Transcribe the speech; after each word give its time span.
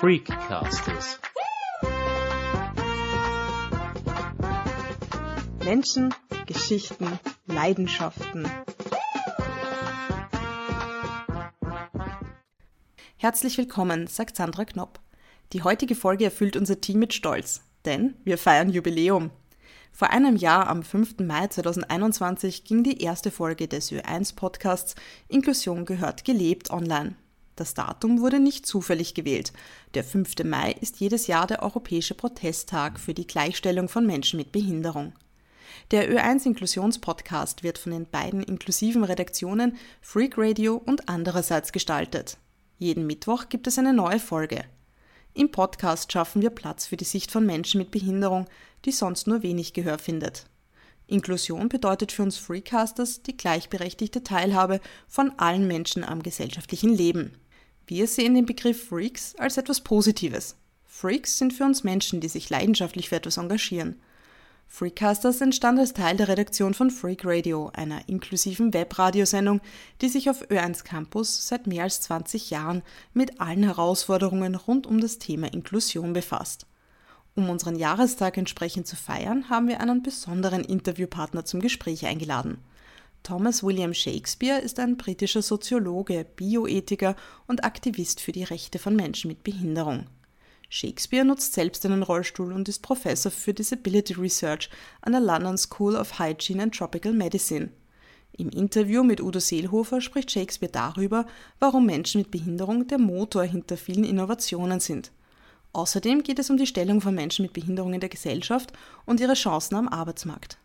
Freakcasters. 0.00 1.20
Menschen, 5.62 6.14
Geschichten, 6.46 7.18
Leidenschaften. 7.44 8.48
Herzlich 13.18 13.58
willkommen, 13.58 14.06
sagt 14.06 14.36
Sandra 14.36 14.64
Knopp. 14.64 15.00
Die 15.52 15.62
heutige 15.64 15.94
Folge 15.94 16.24
erfüllt 16.24 16.56
unser 16.56 16.80
Team 16.80 16.98
mit 16.98 17.12
Stolz, 17.12 17.60
denn 17.84 18.14
wir 18.24 18.38
feiern 18.38 18.70
Jubiläum. 18.70 19.30
Vor 19.92 20.08
einem 20.08 20.36
Jahr, 20.36 20.68
am 20.68 20.82
5. 20.82 21.18
Mai 21.18 21.48
2021, 21.48 22.64
ging 22.64 22.84
die 22.84 23.02
erste 23.02 23.30
Folge 23.30 23.68
des 23.68 23.92
Ö1 23.92 24.34
Podcasts 24.34 24.94
Inklusion 25.28 25.84
gehört 25.84 26.24
gelebt 26.24 26.70
online. 26.70 27.16
Das 27.60 27.74
Datum 27.74 28.22
wurde 28.22 28.40
nicht 28.40 28.64
zufällig 28.64 29.12
gewählt. 29.12 29.52
Der 29.92 30.02
5. 30.02 30.44
Mai 30.44 30.72
ist 30.80 30.98
jedes 30.98 31.26
Jahr 31.26 31.46
der 31.46 31.62
Europäische 31.62 32.14
Protesttag 32.14 32.98
für 32.98 33.12
die 33.12 33.26
Gleichstellung 33.26 33.90
von 33.90 34.06
Menschen 34.06 34.38
mit 34.38 34.50
Behinderung. 34.50 35.12
Der 35.90 36.10
Ö1 36.10 36.46
Inklusionspodcast 36.46 37.62
wird 37.62 37.76
von 37.76 37.92
den 37.92 38.06
beiden 38.06 38.42
inklusiven 38.42 39.04
Redaktionen 39.04 39.76
Freak 40.00 40.38
Radio 40.38 40.76
und 40.76 41.10
andererseits 41.10 41.70
gestaltet. 41.70 42.38
Jeden 42.78 43.06
Mittwoch 43.06 43.50
gibt 43.50 43.66
es 43.66 43.78
eine 43.78 43.92
neue 43.92 44.20
Folge. 44.20 44.64
Im 45.34 45.52
Podcast 45.52 46.10
schaffen 46.10 46.40
wir 46.40 46.48
Platz 46.48 46.86
für 46.86 46.96
die 46.96 47.04
Sicht 47.04 47.30
von 47.30 47.44
Menschen 47.44 47.76
mit 47.76 47.90
Behinderung, 47.90 48.46
die 48.86 48.92
sonst 48.92 49.26
nur 49.26 49.42
wenig 49.42 49.74
Gehör 49.74 49.98
findet. 49.98 50.46
Inklusion 51.06 51.68
bedeutet 51.68 52.10
für 52.10 52.22
uns 52.22 52.38
Freecasters 52.38 53.22
die 53.22 53.36
gleichberechtigte 53.36 54.22
Teilhabe 54.22 54.80
von 55.08 55.32
allen 55.38 55.66
Menschen 55.66 56.04
am 56.04 56.22
gesellschaftlichen 56.22 56.94
Leben. 56.94 57.32
Wir 57.90 58.06
sehen 58.06 58.36
den 58.36 58.46
Begriff 58.46 58.86
Freaks 58.86 59.34
als 59.34 59.56
etwas 59.56 59.80
Positives. 59.80 60.54
Freaks 60.86 61.38
sind 61.38 61.52
für 61.52 61.64
uns 61.64 61.82
Menschen, 61.82 62.20
die 62.20 62.28
sich 62.28 62.48
leidenschaftlich 62.48 63.08
für 63.08 63.16
etwas 63.16 63.36
engagieren. 63.36 64.00
Freecasters 64.68 65.40
entstand 65.40 65.80
als 65.80 65.92
Teil 65.92 66.16
der 66.16 66.28
Redaktion 66.28 66.72
von 66.72 66.92
Freak 66.92 67.22
Radio, 67.24 67.72
einer 67.74 68.08
inklusiven 68.08 68.72
Webradiosendung, 68.72 69.60
die 70.02 70.08
sich 70.08 70.30
auf 70.30 70.48
Ö1 70.50 70.84
Campus 70.84 71.48
seit 71.48 71.66
mehr 71.66 71.82
als 71.82 72.00
20 72.02 72.50
Jahren 72.50 72.82
mit 73.12 73.40
allen 73.40 73.64
Herausforderungen 73.64 74.54
rund 74.54 74.86
um 74.86 75.00
das 75.00 75.18
Thema 75.18 75.52
Inklusion 75.52 76.12
befasst. 76.12 76.66
Um 77.34 77.50
unseren 77.50 77.74
Jahrestag 77.74 78.36
entsprechend 78.36 78.86
zu 78.86 78.94
feiern, 78.94 79.50
haben 79.50 79.66
wir 79.66 79.80
einen 79.80 80.04
besonderen 80.04 80.62
Interviewpartner 80.62 81.44
zum 81.44 81.58
Gespräch 81.58 82.06
eingeladen. 82.06 82.58
Thomas 83.22 83.62
William 83.62 83.92
Shakespeare 83.92 84.58
ist 84.60 84.78
ein 84.78 84.96
britischer 84.96 85.42
Soziologe, 85.42 86.26
Bioethiker 86.36 87.16
und 87.46 87.64
Aktivist 87.64 88.20
für 88.20 88.32
die 88.32 88.44
Rechte 88.44 88.78
von 88.78 88.96
Menschen 88.96 89.28
mit 89.28 89.44
Behinderung. 89.44 90.06
Shakespeare 90.70 91.24
nutzt 91.24 91.52
selbst 91.52 91.84
einen 91.84 92.02
Rollstuhl 92.02 92.52
und 92.52 92.68
ist 92.68 92.80
Professor 92.80 93.30
für 93.30 93.52
Disability 93.52 94.14
Research 94.14 94.70
an 95.02 95.12
der 95.12 95.20
London 95.20 95.58
School 95.58 95.96
of 95.96 96.18
Hygiene 96.18 96.62
and 96.62 96.74
Tropical 96.74 97.12
Medicine. 97.12 97.70
Im 98.32 98.48
Interview 98.48 99.02
mit 99.02 99.20
Udo 99.20 99.40
Seelhofer 99.40 100.00
spricht 100.00 100.30
Shakespeare 100.30 100.72
darüber, 100.72 101.26
warum 101.58 101.86
Menschen 101.86 102.22
mit 102.22 102.30
Behinderung 102.30 102.86
der 102.86 102.98
Motor 102.98 103.42
hinter 103.42 103.76
vielen 103.76 104.04
Innovationen 104.04 104.80
sind. 104.80 105.10
Außerdem 105.72 106.22
geht 106.22 106.38
es 106.38 106.50
um 106.50 106.56
die 106.56 106.66
Stellung 106.66 107.00
von 107.00 107.14
Menschen 107.14 107.42
mit 107.42 107.52
Behinderung 107.52 107.92
in 107.92 108.00
der 108.00 108.08
Gesellschaft 108.08 108.72
und 109.06 109.20
ihre 109.20 109.34
Chancen 109.34 109.74
am 109.74 109.88
Arbeitsmarkt. 109.88 110.58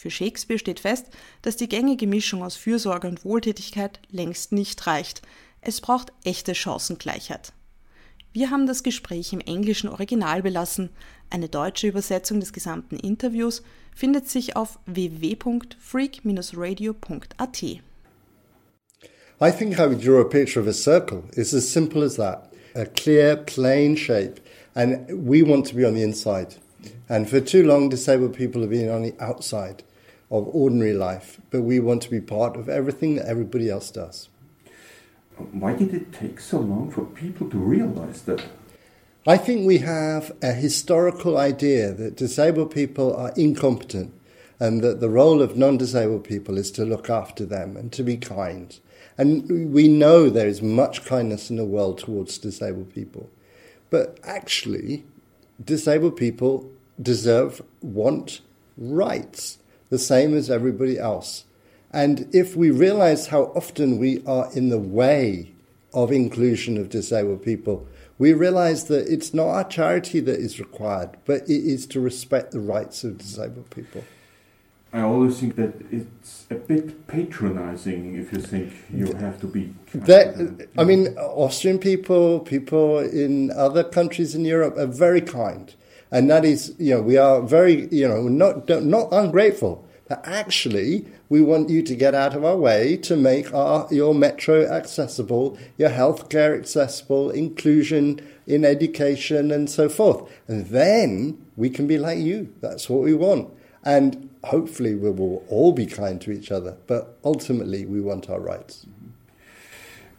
Für 0.00 0.10
Shakespeare 0.10 0.58
steht 0.58 0.80
fest, 0.80 1.08
dass 1.42 1.56
die 1.56 1.68
gängige 1.68 2.06
Mischung 2.06 2.42
aus 2.42 2.56
Fürsorge 2.56 3.06
und 3.06 3.22
Wohltätigkeit 3.22 4.00
längst 4.10 4.50
nicht 4.50 4.86
reicht. 4.86 5.20
Es 5.60 5.82
braucht 5.82 6.14
echte 6.24 6.54
Chancengleichheit. 6.54 7.52
Wir 8.32 8.50
haben 8.50 8.66
das 8.66 8.82
Gespräch 8.82 9.34
im 9.34 9.40
englischen 9.40 9.90
Original 9.90 10.40
belassen. 10.40 10.88
Eine 11.28 11.50
deutsche 11.50 11.86
Übersetzung 11.86 12.40
des 12.40 12.54
gesamten 12.54 12.96
Interviews 12.96 13.62
findet 13.94 14.26
sich 14.26 14.56
auf 14.56 14.78
www.freak-radio.at. 14.86 17.62
I 17.62 17.82
think 19.50 19.78
I 19.78 19.86
would 19.86 20.02
draw 20.02 20.22
a 20.22 20.24
picture 20.24 20.62
of 20.62 20.66
a 20.66 20.72
circle. 20.72 21.24
It's 21.36 21.52
as 21.52 21.70
simple 21.70 22.02
as 22.02 22.16
that. 22.16 22.50
A 22.74 22.86
clear, 22.86 23.36
plain 23.36 23.98
shape. 23.98 24.40
And 24.74 25.06
we 25.10 25.42
want 25.42 25.66
to 25.66 25.74
be 25.74 25.86
on 25.86 25.92
the 25.92 26.02
inside. 26.02 26.56
And 27.06 27.28
for 27.28 27.42
too 27.42 27.62
long, 27.62 27.90
disabled 27.90 28.32
people 28.32 28.62
have 28.62 28.70
been 28.70 28.88
on 28.88 29.02
the 29.02 29.12
outside 29.20 29.82
of 30.30 30.48
ordinary 30.54 30.92
life. 30.92 31.40
But 31.50 31.62
we 31.62 31.80
want 31.80 32.02
to 32.02 32.10
be 32.10 32.20
part 32.20 32.56
of 32.56 32.68
everything 32.68 33.16
that 33.16 33.26
everybody 33.26 33.68
else 33.68 33.90
does. 33.90 34.28
Why 35.52 35.74
did 35.74 35.94
it 35.94 36.12
take 36.12 36.38
so 36.38 36.58
long 36.58 36.90
for 36.90 37.04
people 37.04 37.48
to 37.50 37.58
realize 37.58 38.22
that? 38.22 38.44
I 39.26 39.36
think 39.36 39.66
we 39.66 39.78
have 39.78 40.32
a 40.42 40.52
historical 40.52 41.36
idea 41.36 41.92
that 41.92 42.16
disabled 42.16 42.70
people 42.70 43.14
are 43.14 43.32
incompetent 43.36 44.14
and 44.58 44.82
that 44.82 45.00
the 45.00 45.08
role 45.08 45.40
of 45.42 45.56
non 45.56 45.78
disabled 45.78 46.24
people 46.24 46.58
is 46.58 46.70
to 46.72 46.84
look 46.84 47.08
after 47.08 47.46
them 47.46 47.76
and 47.76 47.92
to 47.92 48.02
be 48.02 48.16
kind. 48.16 48.78
And 49.16 49.72
we 49.72 49.88
know 49.88 50.30
there 50.30 50.48
is 50.48 50.62
much 50.62 51.04
kindness 51.04 51.50
in 51.50 51.56
the 51.56 51.64
world 51.64 51.98
towards 51.98 52.38
disabled 52.38 52.94
people. 52.94 53.28
But 53.90 54.18
actually, 54.22 55.04
disabled 55.62 56.16
people 56.16 56.70
deserve, 57.00 57.62
want 57.82 58.40
rights, 58.76 59.58
the 59.90 59.98
same 59.98 60.34
as 60.34 60.50
everybody 60.50 60.98
else. 60.98 61.44
And 61.92 62.28
if 62.32 62.56
we 62.56 62.70
realize 62.70 63.26
how 63.26 63.52
often 63.54 63.98
we 63.98 64.24
are 64.24 64.48
in 64.54 64.70
the 64.70 64.78
way 64.78 65.52
of 65.92 66.12
inclusion 66.12 66.78
of 66.78 66.88
disabled 66.88 67.42
people, 67.42 67.86
we 68.16 68.32
realize 68.32 68.84
that 68.84 69.08
it's 69.08 69.34
not 69.34 69.48
our 69.48 69.64
charity 69.64 70.20
that 70.20 70.38
is 70.38 70.60
required, 70.60 71.10
but 71.24 71.42
it 71.42 71.64
is 71.64 71.86
to 71.86 72.00
respect 72.00 72.52
the 72.52 72.60
rights 72.60 73.02
of 73.02 73.18
disabled 73.18 73.70
people. 73.70 74.04
I 74.92 75.02
always 75.02 75.38
think 75.38 75.54
that 75.56 75.72
it's 75.90 76.46
a 76.50 76.56
bit 76.56 77.06
patronizing 77.06 78.16
if 78.16 78.32
you 78.32 78.40
think 78.40 78.72
you 78.92 79.12
have 79.14 79.40
to 79.40 79.46
be. 79.46 79.72
That, 79.94 80.68
I 80.76 80.82
mean, 80.84 81.16
Austrian 81.16 81.78
people, 81.78 82.40
people 82.40 82.98
in 82.98 83.52
other 83.52 83.84
countries 83.84 84.34
in 84.34 84.44
Europe 84.44 84.76
are 84.76 84.86
very 84.86 85.20
kind. 85.20 85.72
And 86.10 86.28
that 86.30 86.44
is, 86.44 86.74
you 86.78 86.94
know, 86.94 87.02
we 87.02 87.16
are 87.16 87.40
very, 87.40 87.88
you 87.88 88.08
know, 88.08 88.22
not, 88.22 88.68
not 88.68 89.08
ungrateful. 89.12 89.86
But 90.08 90.26
actually, 90.26 91.06
we 91.28 91.40
want 91.40 91.70
you 91.70 91.82
to 91.84 91.94
get 91.94 92.16
out 92.16 92.34
of 92.34 92.44
our 92.44 92.56
way 92.56 92.96
to 92.96 93.16
make 93.16 93.54
our, 93.54 93.86
your 93.92 94.12
metro 94.12 94.66
accessible, 94.66 95.56
your 95.78 95.90
healthcare 95.90 96.58
accessible, 96.58 97.30
inclusion 97.30 98.20
in 98.44 98.64
education, 98.64 99.52
and 99.52 99.70
so 99.70 99.88
forth. 99.88 100.28
And 100.48 100.66
then 100.66 101.46
we 101.56 101.70
can 101.70 101.86
be 101.86 101.96
like 101.96 102.18
you. 102.18 102.52
That's 102.60 102.90
what 102.90 103.02
we 103.02 103.14
want. 103.14 103.54
And 103.84 104.28
hopefully, 104.42 104.96
we 104.96 105.10
will 105.10 105.44
all 105.48 105.70
be 105.72 105.86
kind 105.86 106.20
to 106.22 106.32
each 106.32 106.50
other. 106.50 106.76
But 106.88 107.16
ultimately, 107.24 107.86
we 107.86 108.00
want 108.00 108.28
our 108.28 108.40
rights. 108.40 108.86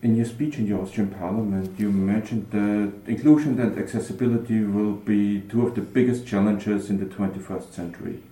In 0.01 0.15
your 0.15 0.25
speech 0.25 0.57
in 0.57 0.67
the 0.67 0.75
Austrian 0.75 1.11
Parliament, 1.11 1.79
you 1.79 1.91
mentioned 1.91 2.49
that 2.49 3.07
inclusion 3.07 3.59
and 3.59 3.77
accessibility 3.77 4.63
will 4.63 4.93
be 4.93 5.41
two 5.41 5.67
of 5.67 5.75
the 5.75 5.81
biggest 5.81 6.25
challenges 6.25 6.89
in 6.89 6.97
the 6.97 7.05
21st 7.05 7.71
century. 7.71 8.23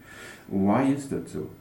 Why 0.48 0.86
is 0.86 1.10
that 1.10 1.30
so? 1.30 1.52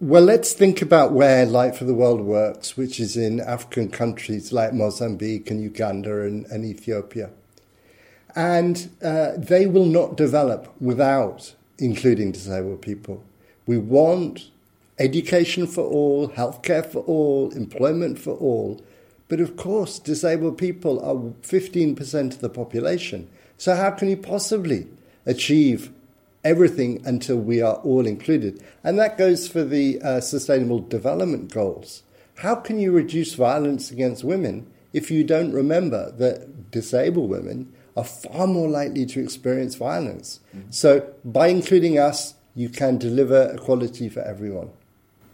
Well, 0.00 0.22
let's 0.22 0.54
think 0.54 0.80
about 0.80 1.12
where 1.12 1.44
Light 1.44 1.76
for 1.76 1.84
the 1.84 1.92
World 1.92 2.22
works, 2.22 2.78
which 2.78 2.98
is 2.98 3.14
in 3.14 3.40
African 3.40 3.90
countries 3.90 4.52
like 4.52 4.72
Mozambique 4.72 5.50
and 5.50 5.62
Uganda 5.62 6.22
and, 6.22 6.46
and 6.46 6.64
Ethiopia. 6.64 7.28
And 8.34 8.88
uh, 9.02 9.32
they 9.36 9.66
will 9.66 9.86
not 9.86 10.16
develop 10.16 10.72
without 10.80 11.54
including 11.78 12.32
disabled 12.32 12.80
people. 12.80 13.22
We 13.66 13.76
want 13.76 14.48
education 14.98 15.66
for 15.66 15.84
all, 15.84 16.28
healthcare 16.30 16.84
for 16.84 17.00
all, 17.00 17.50
employment 17.50 18.18
for 18.18 18.34
all. 18.34 18.80
But 19.28 19.40
of 19.40 19.56
course, 19.56 19.98
disabled 19.98 20.58
people 20.58 20.98
are 21.00 21.14
15% 21.46 22.34
of 22.34 22.40
the 22.40 22.48
population. 22.48 23.28
So, 23.58 23.76
how 23.76 23.90
can 23.90 24.08
you 24.08 24.16
possibly 24.16 24.86
achieve 25.26 25.90
everything 26.44 27.02
until 27.04 27.36
we 27.36 27.60
are 27.60 27.76
all 27.76 28.06
included? 28.06 28.62
And 28.82 28.98
that 28.98 29.18
goes 29.18 29.46
for 29.46 29.64
the 29.64 30.00
uh, 30.00 30.20
Sustainable 30.20 30.80
Development 30.80 31.52
Goals. 31.52 32.02
How 32.36 32.54
can 32.54 32.78
you 32.78 32.92
reduce 32.92 33.34
violence 33.34 33.90
against 33.90 34.24
women 34.24 34.66
if 34.92 35.10
you 35.10 35.24
don't 35.24 35.52
remember 35.52 36.12
that 36.12 36.70
disabled 36.70 37.28
women 37.28 37.72
are 37.96 38.04
far 38.04 38.46
more 38.46 38.68
likely 38.68 39.04
to 39.06 39.22
experience 39.22 39.74
violence? 39.74 40.40
Mm-hmm. 40.56 40.70
So, 40.70 41.12
by 41.24 41.48
including 41.48 41.98
us, 41.98 42.34
you 42.54 42.70
can 42.70 42.96
deliver 42.96 43.52
equality 43.52 44.08
for 44.08 44.20
everyone. 44.20 44.70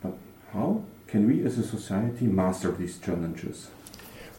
But 0.02 0.14
how 0.52 0.82
can 1.06 1.29
we 1.29 1.44
as 1.44 1.58
a 1.58 1.62
society 1.62 2.26
master 2.26 2.73
these 2.73 2.99
challenges? 2.99 3.69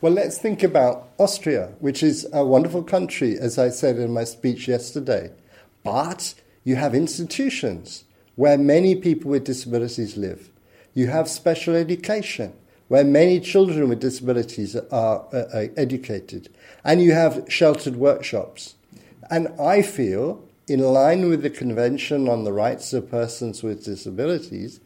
Well, 0.06 0.14
let's 0.14 0.38
think 0.38 0.62
about 0.62 1.10
Austria, 1.18 1.72
which 1.80 2.04
is 2.04 2.28
a 2.32 2.46
wonderful 2.46 2.84
country, 2.84 3.40
as 3.40 3.58
I 3.58 3.70
said 3.70 3.98
in 3.98 4.14
my 4.14 4.24
speech 4.24 4.68
yesterday. 4.68 5.32
But 5.84 6.36
you 6.64 6.76
have 6.76 6.94
institutions 6.94 8.04
where 8.36 8.56
many 8.56 8.94
people 8.94 9.32
with 9.32 9.46
disabilities 9.46 10.16
live. 10.16 10.52
You 10.94 11.08
have 11.08 11.28
special 11.28 11.74
education 11.74 12.54
where 12.88 13.04
many 13.04 13.40
children 13.40 13.90
with 13.90 14.00
disabilities 14.00 14.76
are, 14.76 15.26
uh, 15.34 15.46
are 15.52 15.70
educated, 15.76 16.50
and 16.84 17.02
you 17.02 17.14
have 17.14 17.44
sheltered 17.48 17.96
workshops. 17.96 18.76
And 19.32 19.48
I 19.60 19.82
feel, 19.82 20.48
in 20.68 20.82
line 20.82 21.30
with 21.30 21.42
the 21.42 21.50
Convention 21.50 22.30
on 22.30 22.44
the 22.44 22.54
Rights 22.54 22.94
of 22.94 23.10
Persons 23.10 23.64
with 23.64 23.86
Disabilities, 23.86 24.82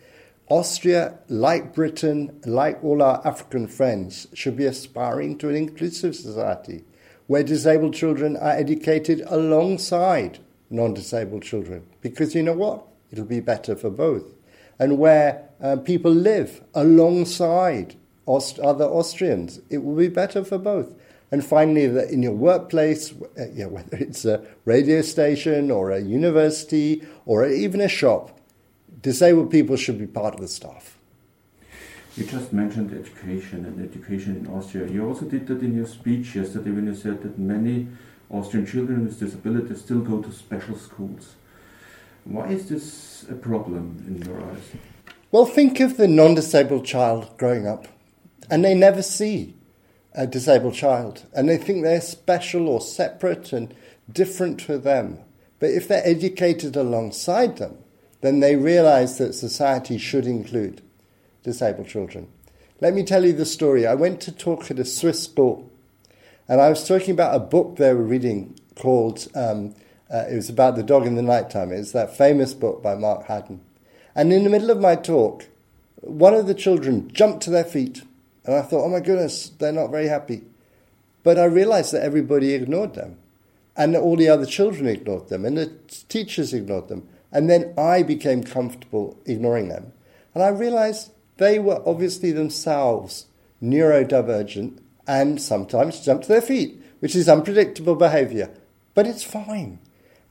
Austria, 0.49 1.19
like 1.27 1.75
Britain, 1.75 2.39
like 2.43 2.83
all 2.83 3.03
our 3.03 3.25
African 3.25 3.67
friends, 3.67 4.27
should 4.33 4.57
be 4.57 4.65
aspiring 4.65 5.37
to 5.37 5.49
an 5.49 5.55
inclusive 5.55 6.15
society 6.15 6.83
where 7.27 7.43
disabled 7.43 7.93
children 7.93 8.35
are 8.35 8.53
educated 8.53 9.21
alongside 9.27 10.39
non 10.71 10.95
disabled 10.95 11.43
children. 11.43 11.85
Because 12.01 12.33
you 12.33 12.41
know 12.41 12.53
what? 12.53 12.83
It'll 13.11 13.25
be 13.25 13.39
better 13.39 13.75
for 13.75 13.91
both. 13.91 14.33
And 14.79 14.97
where 14.97 15.47
uh, 15.61 15.75
people 15.77 16.11
live 16.11 16.63
alongside 16.73 17.95
Aust- 18.25 18.59
other 18.59 18.85
Austrians, 18.85 19.61
it 19.69 19.79
will 19.79 19.95
be 19.95 20.07
better 20.07 20.43
for 20.43 20.57
both. 20.57 20.95
And 21.31 21.45
finally, 21.45 21.85
that 21.85 22.09
in 22.09 22.23
your 22.23 22.33
workplace, 22.33 23.11
uh, 23.11 23.45
whether 23.69 23.97
it's 23.97 24.25
a 24.25 24.43
radio 24.65 25.03
station 25.03 25.69
or 25.69 25.91
a 25.91 25.99
university 25.99 27.03
or 27.27 27.47
even 27.47 27.81
a 27.81 27.87
shop, 27.87 28.38
disabled 29.01 29.51
people 29.51 29.75
should 29.75 29.99
be 29.99 30.07
part 30.07 30.33
of 30.33 30.41
the 30.41 30.47
staff. 30.47 30.97
You 32.15 32.25
just 32.25 32.51
mentioned 32.51 32.91
education 32.91 33.65
and 33.65 33.81
education 33.81 34.35
in 34.35 34.47
Austria. 34.47 34.87
You 34.87 35.07
also 35.07 35.25
did 35.25 35.47
that 35.47 35.61
in 35.61 35.75
your 35.75 35.85
speech 35.85 36.35
yesterday 36.35 36.71
when 36.71 36.87
you 36.87 36.95
said 36.95 37.21
that 37.23 37.39
many 37.39 37.87
Austrian 38.29 38.65
children 38.65 39.05
with 39.05 39.19
disabilities 39.19 39.81
still 39.81 40.01
go 40.01 40.21
to 40.21 40.31
special 40.31 40.77
schools. 40.77 41.35
Why 42.25 42.49
is 42.49 42.69
this 42.69 43.25
a 43.29 43.35
problem 43.35 44.03
in 44.07 44.21
your 44.21 44.41
eyes? 44.43 44.63
Well, 45.31 45.45
think 45.45 45.79
of 45.79 45.97
the 45.97 46.07
non 46.07 46.35
disabled 46.35 46.85
child 46.85 47.37
growing 47.37 47.67
up, 47.67 47.87
and 48.49 48.65
they 48.65 48.73
never 48.73 49.01
see 49.01 49.55
a 50.13 50.27
disabled 50.27 50.73
child, 50.73 51.25
and 51.33 51.47
they 51.47 51.57
think 51.57 51.83
they're 51.83 52.01
special 52.01 52.67
or 52.67 52.81
separate 52.81 53.53
and 53.53 53.73
different 54.11 54.59
to 54.61 54.77
them. 54.77 55.19
But 55.59 55.69
if 55.69 55.87
they're 55.87 56.05
educated 56.05 56.75
alongside 56.75 57.57
them, 57.57 57.77
then 58.21 58.39
they 58.39 58.55
realize 58.55 59.17
that 59.17 59.33
society 59.33 59.97
should 59.97 60.25
include 60.25 60.81
disabled 61.43 61.87
children. 61.87 62.27
Let 62.81 62.93
me 62.93 63.03
tell 63.03 63.25
you 63.25 63.33
the 63.33 63.45
story. 63.45 63.85
I 63.85 63.95
went 63.95 64.21
to 64.21 64.31
talk 64.31 64.69
at 64.71 64.79
a 64.79 64.85
Swiss 64.85 65.23
school, 65.23 65.69
and 66.47 66.61
I 66.61 66.69
was 66.69 66.87
talking 66.87 67.11
about 67.11 67.35
a 67.35 67.39
book 67.39 67.75
they 67.75 67.93
were 67.93 68.03
reading 68.03 68.57
called, 68.75 69.27
um, 69.35 69.75
uh, 70.09 70.25
it 70.29 70.35
was 70.35 70.49
about 70.49 70.75
the 70.75 70.83
dog 70.83 71.05
in 71.05 71.15
the 71.15 71.21
nighttime. 71.21 71.71
It's 71.71 71.91
that 71.91 72.17
famous 72.17 72.53
book 72.53 72.81
by 72.81 72.95
Mark 72.95 73.25
Haddon. 73.25 73.61
And 74.15 74.33
in 74.33 74.43
the 74.43 74.49
middle 74.49 74.71
of 74.71 74.79
my 74.79 74.95
talk, 74.95 75.47
one 76.01 76.33
of 76.33 76.47
the 76.47 76.53
children 76.53 77.11
jumped 77.11 77.43
to 77.43 77.49
their 77.49 77.63
feet, 77.63 78.03
and 78.45 78.55
I 78.55 78.61
thought, 78.61 78.85
oh 78.85 78.89
my 78.89 79.01
goodness, 79.01 79.49
they're 79.49 79.71
not 79.71 79.91
very 79.91 80.07
happy. 80.07 80.43
But 81.23 81.37
I 81.37 81.45
realized 81.45 81.93
that 81.93 82.03
everybody 82.03 82.53
ignored 82.53 82.95
them, 82.95 83.17
and 83.75 83.95
all 83.95 84.15
the 84.15 84.29
other 84.29 84.45
children 84.45 84.87
ignored 84.87 85.29
them, 85.29 85.45
and 85.45 85.57
the 85.57 85.67
teachers 86.07 86.53
ignored 86.53 86.87
them. 86.87 87.07
And 87.31 87.49
then 87.49 87.73
I 87.77 88.03
became 88.03 88.43
comfortable 88.43 89.17
ignoring 89.25 89.69
them. 89.69 89.93
And 90.33 90.43
I 90.43 90.49
realized 90.49 91.11
they 91.37 91.59
were 91.59 91.81
obviously 91.85 92.31
themselves 92.31 93.25
neurodivergent 93.61 94.79
and 95.07 95.41
sometimes 95.41 96.05
jump 96.05 96.23
to 96.23 96.27
their 96.27 96.41
feet, 96.41 96.81
which 96.99 97.15
is 97.15 97.29
unpredictable 97.29 97.95
behavior. 97.95 98.49
But 98.93 99.07
it's 99.07 99.23
fine. 99.23 99.79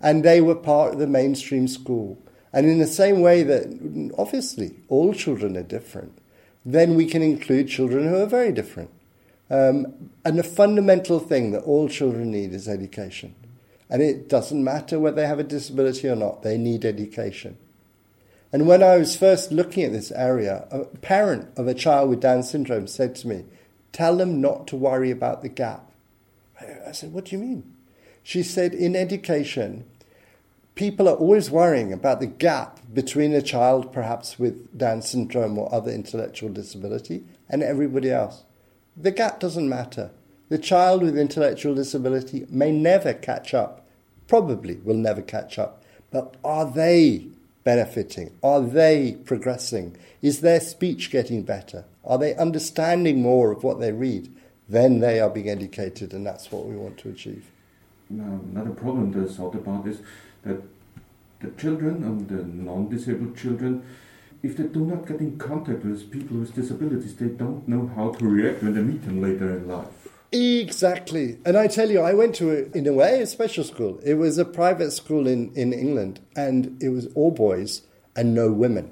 And 0.01 0.25
they 0.25 0.41
were 0.41 0.55
part 0.55 0.95
of 0.95 0.99
the 0.99 1.07
mainstream 1.07 1.67
school. 1.67 2.19
And 2.53 2.67
in 2.67 2.79
the 2.79 2.87
same 2.87 3.21
way 3.21 3.43
that 3.43 4.13
obviously 4.17 4.77
all 4.89 5.13
children 5.13 5.57
are 5.57 5.63
different, 5.63 6.17
then 6.65 6.95
we 6.95 7.07
can 7.07 7.23
include 7.23 7.69
children 7.69 8.09
who 8.09 8.17
are 8.17 8.27
very 8.27 8.53
different. 8.53 8.91
Um, 9.51 10.11
and 10.25 10.39
the 10.39 10.43
fundamental 10.43 11.19
thing 11.19 11.53
that 11.53 11.63
all 11.63 11.89
children 11.89 12.31
need 12.31 12.53
is 12.53 12.69
education. 12.69 13.35
And 13.91 14.03
it 14.03 14.29
doesn't 14.29 14.63
matter 14.63 14.99
whether 14.99 15.17
they 15.17 15.27
have 15.27 15.39
a 15.39 15.45
disability 15.45 16.09
or 16.09 16.17
not, 16.17 16.43
they 16.43 16.59
need 16.59 16.85
education. 16.85 17.57
And 18.53 18.67
when 18.67 18.83
I 18.83 18.97
was 18.97 19.17
first 19.17 19.53
looking 19.53 19.85
at 19.85 19.93
this 19.93 20.11
area, 20.13 20.67
a 20.71 20.85
parent 20.85 21.49
of 21.57 21.67
a 21.67 21.75
child 21.75 22.09
with 22.11 22.21
Down 22.21 22.43
syndrome 22.43 22.87
said 22.87 23.15
to 23.17 23.29
me, 23.29 23.45
Tell 23.93 24.17
them 24.17 24.41
not 24.41 24.67
to 24.69 24.77
worry 24.77 25.11
about 25.11 25.43
the 25.43 25.49
gap. 25.49 25.91
I 26.87 26.93
said, 26.93 27.13
What 27.13 27.27
do 27.27 27.37
you 27.37 27.43
mean? 27.43 27.75
She 28.23 28.43
said, 28.43 28.75
In 28.75 28.97
education, 28.97 29.85
people 30.75 31.09
are 31.09 31.17
always 31.17 31.51
worrying 31.51 31.93
about 31.93 32.21
the 32.21 32.27
gap 32.27 32.81
between 32.93 33.35
a 33.35 33.43
child, 33.43 33.93
perhaps 33.93 34.39
with 34.39 34.77
Down 34.77 35.03
syndrome 35.03 35.59
or 35.59 35.73
other 35.75 35.91
intellectual 35.91 36.51
disability, 36.51 37.25
and 37.49 37.63
everybody 37.63 38.11
else. 38.11 38.45
The 38.97 39.11
gap 39.11 39.41
doesn't 39.41 39.69
matter. 39.69 40.11
The 40.49 40.59
child 40.59 41.03
with 41.03 41.19
intellectual 41.19 41.75
disability 41.75 42.47
may 42.49 42.73
never 42.73 43.13
catch 43.13 43.53
up, 43.53 43.87
probably 44.27 44.77
will 44.77 44.97
never 44.97 45.21
catch 45.21 45.59
up, 45.59 45.83
but 46.11 46.37
are 46.43 46.65
they 46.65 47.27
benefiting? 47.65 48.31
Are 48.43 48.63
they 48.63 49.19
progressing? 49.25 49.97
Is 50.23 50.41
their 50.41 50.61
speech 50.61 51.11
getting 51.11 51.43
better? 51.43 51.85
Are 52.03 52.17
they 52.17 52.35
understanding 52.37 53.21
more 53.21 53.53
of 53.53 53.63
what 53.63 53.79
they 53.79 53.93
read? 53.93 54.35
Then 54.69 55.01
they 55.01 55.21
are 55.21 55.29
being 55.29 55.51
educated, 55.51 56.15
and 56.15 56.27
that's 56.27 56.51
what 56.51 56.65
we 56.65 56.77
want 56.77 56.97
to 56.99 57.11
achieve. 57.11 57.45
Now, 58.09 58.41
another 58.53 58.71
problem 58.71 59.13
that's 59.13 59.37
thought 59.37 59.55
about 59.55 59.87
is 59.87 60.01
that 60.45 60.63
the 61.41 61.51
children 61.61 62.03
and 62.05 62.27
the 62.27 62.43
non 62.43 62.89
disabled 62.89 63.37
children, 63.37 63.85
if 64.43 64.57
they 64.57 64.65
do 64.65 64.81
not 64.87 65.07
get 65.07 65.21
in 65.21 65.39
contact 65.39 65.85
with 65.85 66.11
people 66.11 66.39
with 66.39 66.55
disabilities, 66.55 67.17
they 67.17 67.29
don't 67.29 67.69
know 67.69 67.91
how 67.95 68.13
to 68.13 68.27
react 68.27 68.63
when 68.63 68.75
they 68.75 68.81
meet 68.83 69.05
them 69.05 69.21
later 69.21 69.57
in 69.57 69.69
life. 69.69 70.08
Exactly. 70.31 71.39
And 71.45 71.57
I 71.57 71.69
tell 71.69 71.91
you, 71.91 72.01
I 72.01 72.13
went 72.13 72.35
to, 72.37 72.51
a, 72.51 72.77
in 72.77 72.87
a 72.87 72.93
way, 72.93 73.23
a 73.23 73.27
special 73.27 73.65
school. 73.65 73.99
It 74.05 74.15
was 74.15 74.37
a 74.37 74.45
private 74.45 74.91
school 74.91 75.27
in, 75.27 75.53
in 75.55 75.73
England, 75.73 76.21
and 76.37 76.81
it 76.83 76.91
was 76.91 77.07
all 77.15 77.31
boys 77.31 77.83
and 78.15 78.35
no 78.35 78.53
women, 78.53 78.91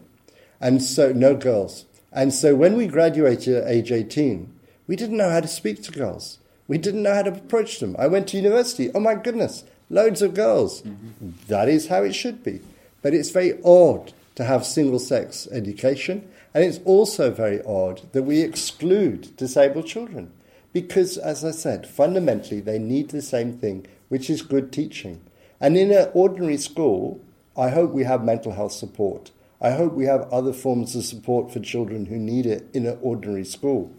and 0.60 0.82
so 0.82 1.12
no 1.12 1.34
girls. 1.34 1.84
And 2.12 2.32
so 2.32 2.54
when 2.54 2.76
we 2.76 2.86
graduated 2.86 3.54
at 3.54 3.68
age 3.68 3.92
18, 3.92 4.52
we 4.86 4.96
didn't 4.96 5.18
know 5.18 5.30
how 5.30 5.40
to 5.40 5.48
speak 5.48 5.82
to 5.82 5.92
girls. 5.92 6.38
We 6.68 6.78
didn't 6.78 7.02
know 7.02 7.14
how 7.14 7.22
to 7.22 7.32
approach 7.32 7.80
them. 7.80 7.96
I 7.98 8.06
went 8.06 8.28
to 8.28 8.36
university. 8.36 8.90
Oh 8.94 9.00
my 9.00 9.14
goodness, 9.14 9.64
loads 9.90 10.22
of 10.22 10.34
girls. 10.34 10.82
Mm-hmm. 10.82 11.30
That 11.48 11.68
is 11.68 11.88
how 11.88 12.02
it 12.02 12.14
should 12.14 12.42
be. 12.42 12.60
But 13.02 13.12
it's 13.14 13.30
very 13.30 13.60
odd 13.62 14.12
to 14.36 14.44
have 14.44 14.64
single 14.64 14.98
sex 14.98 15.46
education, 15.52 16.28
and 16.54 16.64
it's 16.64 16.80
also 16.84 17.30
very 17.30 17.60
odd 17.62 18.00
that 18.12 18.22
we 18.22 18.40
exclude 18.40 19.36
disabled 19.36 19.87
children. 19.87 20.32
Because, 20.76 21.16
as 21.16 21.42
I 21.42 21.52
said, 21.52 21.87
fundamentally 21.87 22.61
they 22.61 22.78
need 22.78 23.09
the 23.09 23.23
same 23.23 23.56
thing, 23.56 23.87
which 24.11 24.28
is 24.28 24.42
good 24.42 24.71
teaching. 24.71 25.23
And 25.59 25.75
in 25.75 25.90
an 25.90 26.11
ordinary 26.12 26.59
school, 26.59 27.25
I 27.56 27.71
hope 27.71 27.92
we 27.92 28.04
have 28.04 28.23
mental 28.23 28.52
health 28.52 28.73
support. 28.73 29.30
I 29.59 29.71
hope 29.71 29.95
we 29.95 30.04
have 30.04 30.30
other 30.30 30.52
forms 30.52 30.95
of 30.95 31.06
support 31.06 31.50
for 31.50 31.61
children 31.61 32.04
who 32.04 32.18
need 32.18 32.45
it 32.45 32.68
in 32.75 32.85
an 32.85 32.99
ordinary 33.00 33.47
school. 33.47 33.90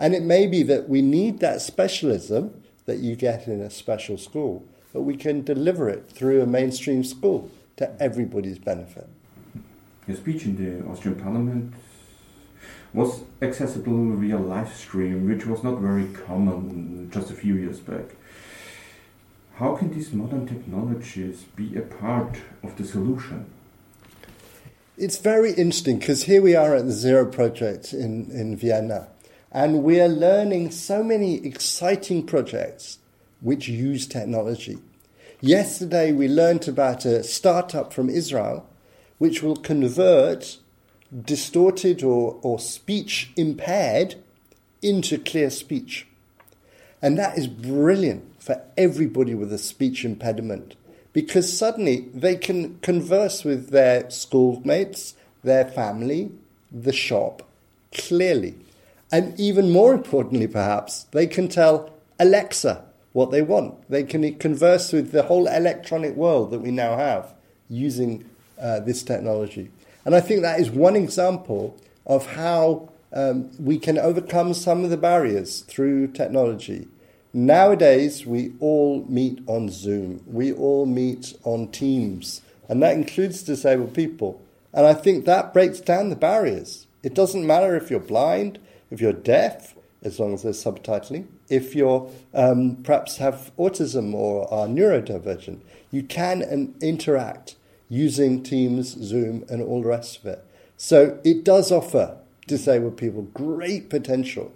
And 0.00 0.12
it 0.12 0.24
may 0.24 0.48
be 0.48 0.64
that 0.64 0.88
we 0.88 1.02
need 1.02 1.38
that 1.38 1.60
specialism 1.60 2.64
that 2.86 2.98
you 2.98 3.14
get 3.14 3.46
in 3.46 3.60
a 3.60 3.70
special 3.70 4.18
school, 4.18 4.64
but 4.92 5.02
we 5.02 5.16
can 5.16 5.44
deliver 5.44 5.88
it 5.88 6.10
through 6.10 6.42
a 6.42 6.46
mainstream 6.46 7.04
school 7.04 7.48
to 7.76 8.02
everybody's 8.02 8.58
benefit. 8.58 9.08
Your 10.08 10.16
speech 10.16 10.46
in 10.46 10.56
the 10.56 10.84
Austrian 10.90 11.16
Parliament 11.16 11.72
was 12.94 13.24
accessible 13.42 14.14
via 14.16 14.38
live 14.38 14.72
stream, 14.72 15.28
which 15.28 15.44
was 15.44 15.64
not 15.64 15.80
very 15.80 16.06
common 16.26 17.10
just 17.12 17.28
a 17.28 17.34
few 17.34 17.56
years 17.56 17.80
back. 17.80 18.14
How 19.56 19.74
can 19.76 19.92
these 19.92 20.12
modern 20.12 20.46
technologies 20.46 21.42
be 21.56 21.76
a 21.76 21.82
part 21.82 22.38
of 22.62 22.76
the 22.76 22.84
solution? 22.84 23.46
It's 24.96 25.18
very 25.18 25.50
interesting 25.50 25.98
because 25.98 26.22
here 26.22 26.40
we 26.40 26.54
are 26.54 26.76
at 26.76 26.86
the 26.86 26.92
Zero 26.92 27.26
Project 27.26 27.92
in, 27.92 28.30
in 28.30 28.56
Vienna, 28.56 29.08
and 29.50 29.82
we 29.82 30.00
are 30.00 30.08
learning 30.08 30.70
so 30.70 31.02
many 31.02 31.44
exciting 31.44 32.24
projects 32.24 32.98
which 33.40 33.68
use 33.68 34.06
technology. 34.06 34.78
Yesterday, 35.40 36.12
we 36.12 36.28
learned 36.28 36.68
about 36.68 37.04
a 37.04 37.24
startup 37.24 37.92
from 37.92 38.08
Israel 38.08 38.68
which 39.18 39.42
will 39.42 39.56
convert 39.56 40.58
distorted 41.22 42.02
or, 42.02 42.38
or 42.42 42.58
speech 42.58 43.32
impaired 43.36 44.16
into 44.82 45.18
clear 45.18 45.50
speech. 45.50 46.06
And 47.00 47.18
that 47.18 47.38
is 47.38 47.46
brilliant 47.46 48.42
for 48.42 48.62
everybody 48.76 49.34
with 49.34 49.52
a 49.52 49.58
speech 49.58 50.04
impediment 50.04 50.74
because 51.12 51.56
suddenly 51.56 52.08
they 52.12 52.36
can 52.36 52.78
converse 52.80 53.44
with 53.44 53.70
their 53.70 54.10
schoolmates, 54.10 55.14
their 55.42 55.64
family, 55.64 56.32
the 56.72 56.92
shop 56.92 57.42
clearly. 57.94 58.56
And 59.12 59.38
even 59.38 59.70
more 59.70 59.94
importantly, 59.94 60.48
perhaps, 60.48 61.04
they 61.12 61.26
can 61.26 61.48
tell 61.48 61.94
Alexa 62.18 62.84
what 63.12 63.30
they 63.30 63.42
want. 63.42 63.88
They 63.88 64.02
can 64.02 64.34
converse 64.38 64.92
with 64.92 65.12
the 65.12 65.22
whole 65.22 65.46
electronic 65.46 66.16
world 66.16 66.50
that 66.50 66.58
we 66.58 66.72
now 66.72 66.96
have 66.96 67.32
using 67.70 68.28
uh, 68.60 68.80
this 68.80 69.02
technology. 69.02 69.70
And 70.04 70.14
I 70.14 70.20
think 70.20 70.42
that 70.42 70.60
is 70.60 70.70
one 70.70 70.96
example 70.96 71.76
of 72.06 72.26
how 72.34 72.90
um, 73.12 73.50
we 73.58 73.78
can 73.78 73.98
overcome 73.98 74.52
some 74.54 74.84
of 74.84 74.90
the 74.90 74.96
barriers 74.96 75.60
through 75.60 76.08
technology. 76.08 76.88
Nowadays, 77.32 78.26
we 78.26 78.52
all 78.60 79.04
meet 79.08 79.40
on 79.46 79.68
Zoom, 79.68 80.22
we 80.26 80.52
all 80.52 80.86
meet 80.86 81.36
on 81.42 81.68
Teams, 81.68 82.42
and 82.68 82.82
that 82.82 82.94
includes 82.94 83.42
disabled 83.42 83.94
people. 83.94 84.40
And 84.72 84.86
I 84.86 84.94
think 84.94 85.24
that 85.24 85.52
breaks 85.52 85.80
down 85.80 86.10
the 86.10 86.16
barriers. 86.16 86.86
It 87.02 87.14
doesn't 87.14 87.46
matter 87.46 87.76
if 87.76 87.90
you're 87.90 88.00
blind, 88.00 88.58
if 88.90 89.00
you're 89.00 89.12
deaf, 89.12 89.74
as 90.02 90.20
long 90.20 90.34
as 90.34 90.42
there's 90.42 90.62
subtitling, 90.62 91.26
if 91.48 91.74
you 91.74 92.10
um, 92.34 92.76
perhaps 92.82 93.16
have 93.16 93.50
autism 93.58 94.14
or 94.14 94.52
are 94.52 94.66
neurodivergent, 94.66 95.60
you 95.90 96.02
can 96.02 96.42
and 96.42 96.74
interact 96.82 97.56
using 97.88 98.42
Teams, 98.42 98.88
Zoom, 98.88 99.44
and 99.48 99.62
all 99.62 99.82
the 99.82 99.88
rest 99.88 100.18
of 100.18 100.26
it. 100.26 100.44
So 100.76 101.18
it 101.24 101.44
does 101.44 101.70
offer 101.70 102.18
disabled 102.46 102.96
people 102.96 103.22
great 103.22 103.88
potential 103.88 104.52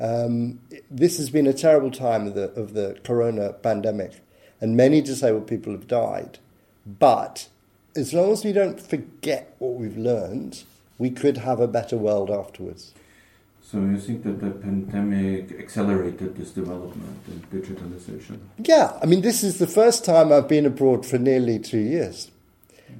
um, 0.00 0.60
this 0.90 1.18
has 1.18 1.30
been 1.30 1.46
a 1.46 1.52
terrible 1.52 1.90
time 1.90 2.26
of 2.26 2.34
the, 2.34 2.50
of 2.52 2.74
the 2.74 2.98
corona 3.02 3.52
pandemic, 3.52 4.20
and 4.60 4.76
many 4.76 5.00
disabled 5.00 5.46
people 5.46 5.72
have 5.72 5.88
died. 5.88 6.38
But 6.86 7.48
as 7.96 8.14
long 8.14 8.32
as 8.32 8.44
we 8.44 8.52
don't 8.52 8.80
forget 8.80 9.54
what 9.58 9.74
we've 9.74 9.98
learned, 9.98 10.62
we 10.98 11.10
could 11.10 11.38
have 11.38 11.60
a 11.60 11.68
better 11.68 11.96
world 11.96 12.30
afterwards. 12.30 12.94
So 13.60 13.78
you 13.80 13.98
think 13.98 14.22
that 14.22 14.40
the 14.40 14.50
pandemic 14.50 15.52
accelerated 15.58 16.36
this 16.36 16.52
development 16.52 17.18
in 17.28 17.40
digitalization? 17.60 18.38
Yeah, 18.56 18.98
I 19.02 19.06
mean, 19.06 19.20
this 19.20 19.42
is 19.42 19.58
the 19.58 19.66
first 19.66 20.04
time 20.04 20.32
I've 20.32 20.48
been 20.48 20.64
abroad 20.64 21.04
for 21.04 21.18
nearly 21.18 21.58
two 21.58 21.78
years. 21.78 22.30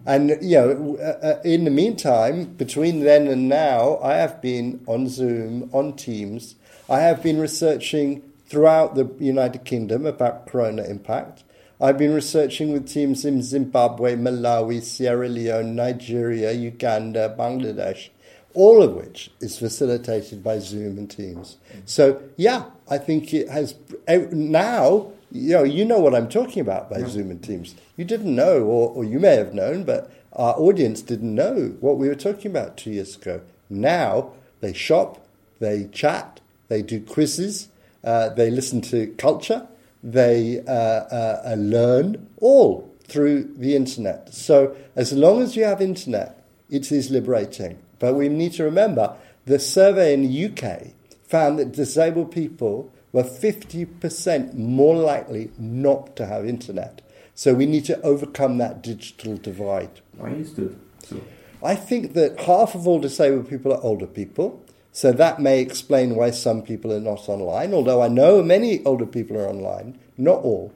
And, 0.07 0.39
you 0.41 0.57
know, 0.57 0.97
uh, 1.01 1.27
uh, 1.27 1.41
in 1.45 1.65
the 1.65 1.71
meantime, 1.71 2.45
between 2.55 3.01
then 3.01 3.27
and 3.27 3.49
now, 3.49 3.99
I 4.03 4.15
have 4.15 4.41
been 4.41 4.81
on 4.87 5.09
Zoom, 5.09 5.69
on 5.73 5.97
Teams, 5.97 6.55
I 6.89 7.01
have 7.01 7.23
been 7.23 7.39
researching 7.39 8.23
throughout 8.47 8.95
the 8.95 9.11
United 9.19 9.65
Kingdom 9.65 10.07
about 10.07 10.47
corona 10.47 10.85
impact. 10.85 11.45
I've 11.81 11.99
been 11.99 12.15
researching 12.15 12.73
with 12.73 12.89
teams 12.89 13.25
in 13.25 13.43
Zimbabwe, 13.43 14.17
Malawi, 14.17 14.83
Sierra 14.83 15.29
Leone, 15.29 15.77
Nigeria, 15.77 16.53
Uganda, 16.53 17.35
Bangladesh, 17.39 18.09
all 18.55 18.83
of 18.83 18.95
which 18.95 19.31
is 19.41 19.59
facilitated 19.59 20.43
by 20.43 20.59
Zoom 20.59 20.99
and 20.99 21.11
Teams. 21.11 21.59
So, 21.85 22.21
yeah, 22.37 22.65
I 22.91 22.99
think 22.99 23.33
it 23.33 23.49
has 23.51 23.75
now, 24.09 25.13
you 25.31 25.55
know, 25.55 25.63
you 25.63 25.85
know 25.85 25.99
what 25.99 26.15
I'm 26.15 26.29
talking 26.29 26.61
about 26.61 26.91
by 26.91 26.99
yeah. 26.99 27.09
Zoom 27.09 27.31
and 27.31 27.43
Teams. 27.43 27.75
You 27.97 28.05
didn't 28.05 28.35
know, 28.35 28.63
or, 28.63 28.91
or 28.91 29.05
you 29.05 29.19
may 29.19 29.37
have 29.37 29.55
known, 29.55 29.85
but 29.85 30.11
our 30.33 30.55
audience 30.55 31.03
didn't 31.03 31.35
know 31.35 31.77
what 31.81 31.99
we 31.99 32.09
were 32.09 32.15
talking 32.15 32.51
about 32.51 32.77
two 32.77 32.91
years 32.91 33.17
ago. 33.17 33.41
Now 33.69 34.33
they 34.61 34.73
shop, 34.73 35.27
they 35.59 35.89
chat, 35.93 36.41
they 36.69 36.83
do 36.83 37.01
quizzes, 37.01 37.69
uh, 38.05 38.31
they 38.31 38.51
listen 38.51 38.81
to 38.83 39.09
culture, 39.19 39.67
they 40.03 40.61
uh, 40.67 40.73
uh, 40.73 41.43
uh, 41.45 41.55
learn 41.59 42.29
all 42.41 42.95
through 43.05 43.53
the 43.57 43.75
internet. 43.75 44.33
So 44.33 44.77
as 44.95 45.13
long 45.13 45.43
as 45.43 45.57
you 45.57 45.65
have 45.65 45.81
internet, 45.81 46.45
it 46.71 46.93
is 46.93 47.11
liberating. 47.11 47.79
But 47.99 48.15
we 48.15 48.29
need 48.29 48.53
to 48.55 48.65
remember 48.65 49.17
the 49.47 49.59
survey 49.59 50.15
in 50.15 50.23
the 50.23 50.47
UK 50.47 50.89
found 51.27 51.59
that 51.59 51.73
disabled 51.73 52.31
people 52.31 52.93
were 53.13 53.23
50% 53.23 54.55
more 54.55 54.97
likely 54.97 55.51
not 55.59 56.17
to 56.17 56.27
have 56.27 56.47
internet. 56.47 57.03
So 57.35 57.55
we 57.55 57.67
need 57.67 57.85
to 57.87 58.01
overcome 58.03 58.59
that 58.59 58.83
digital 58.83 59.37
divide. 59.37 60.01
Why 60.17 60.31
is 60.31 60.55
that 60.55 60.75
so? 61.05 61.21
I 61.63 61.75
think 61.75 62.15
that 62.15 62.41
half 62.41 62.75
of 62.75 62.87
all 62.87 63.01
disabled 63.01 63.49
people 63.49 63.73
are 63.73 63.83
older 63.83 64.07
people. 64.07 64.65
So 64.93 65.13
that 65.13 65.41
may 65.41 65.61
explain 65.61 66.17
why 66.17 66.31
some 66.31 66.63
people 66.63 66.93
are 66.93 67.01
not 67.01 67.29
online, 67.29 67.73
although 67.73 68.03
I 68.03 68.09
know 68.09 68.43
many 68.43 68.85
older 68.85 69.07
people 69.07 69.37
are 69.37 69.49
online, 69.49 69.99
not 70.17 70.43
all. 70.43 70.73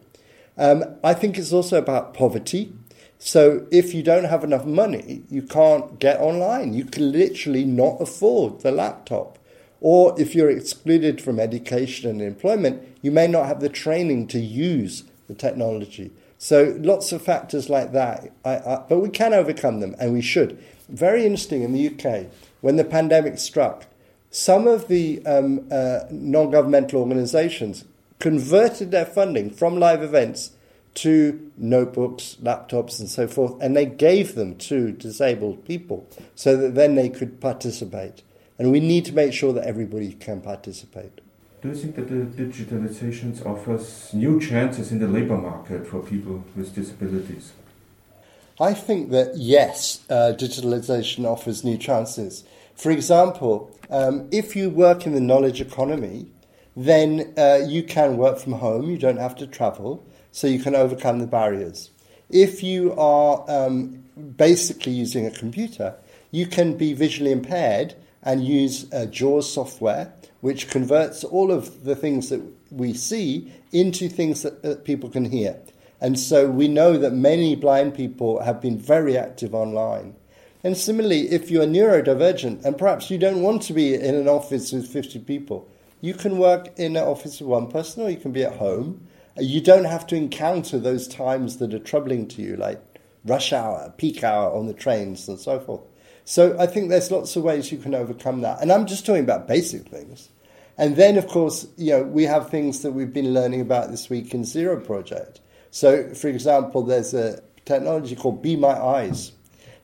Um, 0.57 0.85
I 1.03 1.15
think 1.15 1.39
it's 1.39 1.53
also 1.53 1.79
about 1.79 2.15
poverty. 2.15 2.73
So 3.19 3.67
if 3.71 3.95
you 3.95 4.03
don't 4.03 4.25
have 4.25 4.45
enough 4.45 4.65
money, 4.65 5.25
you 5.29 5.43
can't 5.43 5.99
get 5.99 6.21
online. 6.21 6.75
You 6.75 6.85
can 6.85 7.11
literally 7.11 7.65
not 7.65 8.01
afford 8.01 8.61
the 8.61 8.71
laptop. 8.71 9.39
Or 9.85 10.19
if 10.19 10.33
you're 10.33 10.49
excluded 10.49 11.21
from 11.21 11.41
education 11.41 12.09
and 12.09 12.23
employment, 12.23 12.87
you 13.03 13.11
may 13.11 13.27
not 13.27 13.47
have 13.47 13.59
the 13.59 13.69
training 13.69 14.29
to 14.29 14.39
use 14.39 15.03
the 15.27 15.35
technology. 15.35 16.13
So 16.39 16.77
lots 16.79 17.11
of 17.11 17.21
factors 17.21 17.69
like 17.69 17.91
that. 17.93 18.33
I, 18.45 18.59
I, 18.59 18.85
but 18.89 19.01
we 19.01 19.09
can 19.09 19.35
overcome 19.35 19.81
them, 19.81 19.97
and 19.99 20.13
we 20.13 20.23
should. 20.23 20.57
Very 20.89 21.27
interesting 21.27 21.63
in 21.63 21.73
the 21.73 21.89
UK, 21.89 22.27
when 22.61 22.77
the 22.77 22.85
pandemic 22.85 23.39
struck, 23.39 23.87
some 24.31 24.69
of 24.69 24.87
the 24.87 25.25
um, 25.27 25.67
uh, 25.71 26.01
non 26.11 26.53
governmental 26.53 27.01
organizations 27.01 27.85
converted 28.21 28.93
their 28.93 29.05
funding 29.05 29.51
from 29.51 29.81
live 29.81 30.01
events 30.01 30.53
to 30.95 31.51
notebooks, 31.57 32.37
laptops, 32.41 33.01
and 33.01 33.09
so 33.09 33.27
forth, 33.27 33.61
and 33.61 33.77
they 33.77 33.87
gave 33.87 34.37
them 34.37 34.55
to 34.59 34.93
disabled 34.93 35.65
people 35.65 36.09
so 36.37 36.57
that 36.57 36.77
then 36.77 36.95
they 36.95 37.09
could 37.09 37.41
participate. 37.41 38.23
And 38.63 38.71
we 38.71 38.79
need 38.79 39.05
to 39.07 39.13
make 39.13 39.33
sure 39.33 39.53
that 39.55 39.65
everybody 39.65 40.13
can 40.13 40.41
participate. 40.41 41.21
Do 41.63 41.71
you 41.71 41.75
think 41.75 41.97
that 41.97 42.09
the 42.09 42.45
digitalization 42.45 43.45
offers 43.45 44.15
new 44.15 44.41
chances 44.41 44.93
in 44.93 45.01
the 45.01 45.09
labor 45.09 45.37
market 45.37 45.85
for 45.85 45.99
people 45.99 46.45
with 46.55 46.73
disabilities? 46.73 47.55
I 48.61 48.73
think 48.75 49.11
that 49.11 49.33
yes, 49.35 50.05
uh, 50.09 50.35
digitalization 50.39 51.25
offers 51.25 51.65
new 51.65 51.77
chances. 51.77 52.45
For 52.77 52.93
example, 52.93 53.77
um, 53.91 54.29
if 54.31 54.55
you 54.55 54.71
work 54.71 55.07
in 55.07 55.13
the 55.13 55.21
knowledge 55.21 55.61
economy, 55.61 56.27
then 56.77 57.35
uh, 57.37 57.63
you 57.67 57.83
can 57.83 58.17
work 58.17 58.39
from 58.39 58.53
home, 58.53 58.89
you 58.89 58.97
don't 58.97 59.17
have 59.17 59.35
to 59.39 59.47
travel, 59.49 60.07
so 60.31 60.47
you 60.47 60.61
can 60.61 60.77
overcome 60.77 61.19
the 61.19 61.27
barriers. 61.27 61.91
If 62.31 62.63
you 62.63 62.93
are 62.93 63.45
um, 63.49 64.05
basically 64.37 64.93
using 64.93 65.27
a 65.27 65.33
computer, 65.33 65.97
you 66.31 66.47
can 66.47 66.77
be 66.77 66.93
visually 66.93 67.33
impaired 67.33 67.97
and 68.23 68.45
use 68.45 68.93
uh, 68.93 69.07
JAWS 69.07 69.53
software, 69.53 70.13
which 70.41 70.69
converts 70.69 71.25
all 71.25 71.51
of 71.51 71.85
the 71.85 71.97
things 71.97 72.29
that 72.29 72.43
we 72.71 72.95
see 72.95 73.53
into 73.73 74.09
things 74.09 74.43
that, 74.43 74.63
that 74.63 74.85
people 74.85 75.11
can 75.11 75.25
hear. 75.25 75.59
And 76.01 76.19
so 76.19 76.51
we 76.51 76.69
know 76.69 76.99
that 76.99 77.13
many 77.13 77.55
blind 77.55 77.95
people 77.95 78.43
have 78.43 78.61
been 78.61 78.79
very 78.79 79.17
active 79.17 79.55
online. 79.55 80.17
And 80.65 80.77
similarly, 80.77 81.31
if 81.31 81.51
you're 81.51 81.67
neurodivergent 81.67 82.65
and 82.65 82.79
perhaps 82.79 83.11
you 83.11 83.19
don't 83.19 83.43
want 83.43 83.63
to 83.63 83.73
be 83.73 83.95
in 83.95 84.15
an 84.15 84.29
office 84.29 84.73
with 84.73 84.87
50 84.87 85.21
people, 85.21 85.69
you 86.01 86.15
can 86.15 86.39
work 86.39 86.77
in 86.77 86.97
an 86.97 87.05
office 87.05 87.41
with 87.41 87.49
one 87.49 87.69
person 87.69 88.03
or 88.03 88.11
you 88.11 88.17
can 88.17 88.33
be 88.33 88.45
at 88.45 88.57
home. 88.57 89.07
You 89.37 89.61
don't 89.61 89.85
have 89.85 90.07
to 90.09 90.17
encounter 90.17 90.79
those 90.79 91.09
times 91.09 91.59
that 91.59 91.73
are 91.73 91.79
troubling 91.79 92.29
to 92.29 92.43
you, 92.43 92.57
like 92.57 92.83
rush 93.25 93.53
hour, 93.53 93.93
peak 93.97 94.23
hour 94.23 94.53
on 94.53 94.67
the 94.67 94.75
trains, 94.75 95.29
and 95.29 95.39
so 95.39 95.59
forth. 95.59 95.83
So 96.25 96.57
I 96.59 96.67
think 96.67 96.89
there's 96.89 97.11
lots 97.11 97.37
of 97.37 97.43
ways 97.43 97.73
you 97.73 97.79
can 97.79 97.95
overcome 97.95 98.43
that. 98.43 98.61
And 98.63 98.73
I'm 98.73 98.87
just 98.87 99.05
talking 99.05 99.25
about 99.25 99.49
basic 99.49 99.89
things. 99.89 100.29
And 100.79 100.97
then, 100.97 101.19
of 101.19 101.27
course, 101.27 101.67
you 101.77 101.91
know, 101.91 102.03
we 102.03 102.25
have 102.25 102.49
things 102.49 102.83
that 102.83 102.93
we've 102.93 103.13
been 103.13 103.35
learning 103.35 103.61
about 103.61 103.91
this 103.91 104.09
week 104.09 104.33
in 104.33 104.45
Zero 104.45 104.81
Project. 104.81 105.41
So, 105.71 106.15
for 106.15 106.29
example, 106.29 106.83
there's 106.83 107.13
a 107.13 107.43
technology 107.65 108.17
called 108.17 108.43
Be 108.43 108.57
My 108.57 108.79
Eyes 108.79 109.33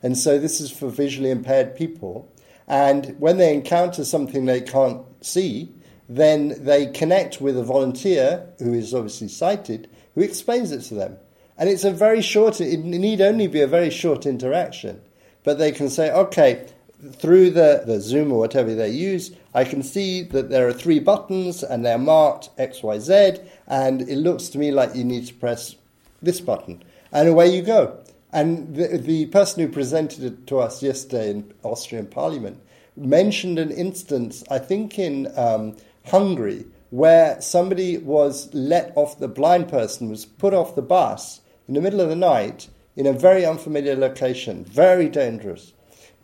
and 0.03 0.17
so 0.17 0.39
this 0.39 0.61
is 0.61 0.71
for 0.71 0.89
visually 0.89 1.31
impaired 1.31 1.77
people. 1.77 2.33
And 2.67 3.17
when 3.19 3.39
they 3.39 3.55
encounter 3.55 4.05
something 4.05 4.45
they 4.45 4.61
can't 4.61 5.03
see, 5.25 5.73
then 6.09 6.65
they 6.65 6.87
connect 6.87 7.41
with 7.41 7.59
a 7.59 7.65
volunteer 7.65 8.47
who 8.59 8.73
is 8.73 8.95
obviously 8.95 9.29
sighted 9.29 9.89
who 10.15 10.23
explains 10.23 10.73
it 10.73 10.81
to 10.81 10.95
them. 10.95 11.17
And 11.57 11.69
it's 11.69 11.85
a 11.85 11.93
very 11.93 12.23
short, 12.23 12.61
it 12.61 12.79
need 12.79 13.21
only 13.21 13.47
be 13.47 13.61
a 13.61 13.67
very 13.67 13.91
short 13.91 14.27
interaction. 14.27 15.01
But 15.45 15.59
they 15.59 15.73
can 15.73 15.89
say, 15.89 16.11
okay, 16.11 16.67
through 17.13 17.51
the, 17.51 17.83
the 17.87 18.01
Zoom 18.01 18.33
or 18.33 18.39
whatever 18.39 18.75
they 18.75 18.91
use, 18.91 19.31
I 19.55 19.65
can 19.65 19.83
see 19.83 20.23
that 20.23 20.51
there 20.51 20.67
are 20.67 20.73
three 20.73 20.99
buttons 20.99 21.63
and 21.63 21.85
they're 21.85 21.99
marked 21.99 22.55
XYZ, 22.57 23.47
and 23.67 24.03
it 24.03 24.17
looks 24.17 24.49
to 24.51 24.59
me 24.59 24.71
like 24.71 24.95
you 24.95 25.05
need 25.05 25.27
to 25.27 25.35
press 25.35 25.77
this 26.21 26.41
button. 26.41 26.83
And 27.13 27.29
away 27.29 27.55
you 27.55 27.63
go. 27.63 27.99
And 28.33 28.75
the, 28.75 28.99
the 28.99 29.27
person 29.27 29.63
who 29.63 29.73
presented 29.73 30.25
it 30.25 30.47
to 30.49 30.59
us 30.59 30.83
yesterday 30.83 31.31
in 31.31 31.55
Austrian 31.63 32.07
Parliament 32.07 32.61
mentioned 32.97 33.59
an 33.59 33.71
instance, 33.71 34.45
I 34.51 34.59
think 34.59 34.99
in 34.99 35.29
um, 35.37 35.77
Hungary, 36.07 36.67
where 36.91 37.41
somebody 37.41 37.99
was 37.99 38.53
let 38.53 38.93
off, 38.97 39.19
the 39.19 39.29
blind 39.29 39.69
person 39.69 40.11
was 40.11 40.25
put 40.25 40.53
off 40.53 40.75
the 40.75 40.83
bus 40.83 41.41
in 41.69 41.75
the 41.75 41.81
middle 41.81 42.01
of 42.01 42.09
the 42.09 42.17
night 42.17 42.69
in 42.99 43.07
a 43.07 43.13
very 43.13 43.47
unfamiliar 43.47 43.95
location, 43.95 44.65
very 44.65 45.09
dangerous. 45.09 45.73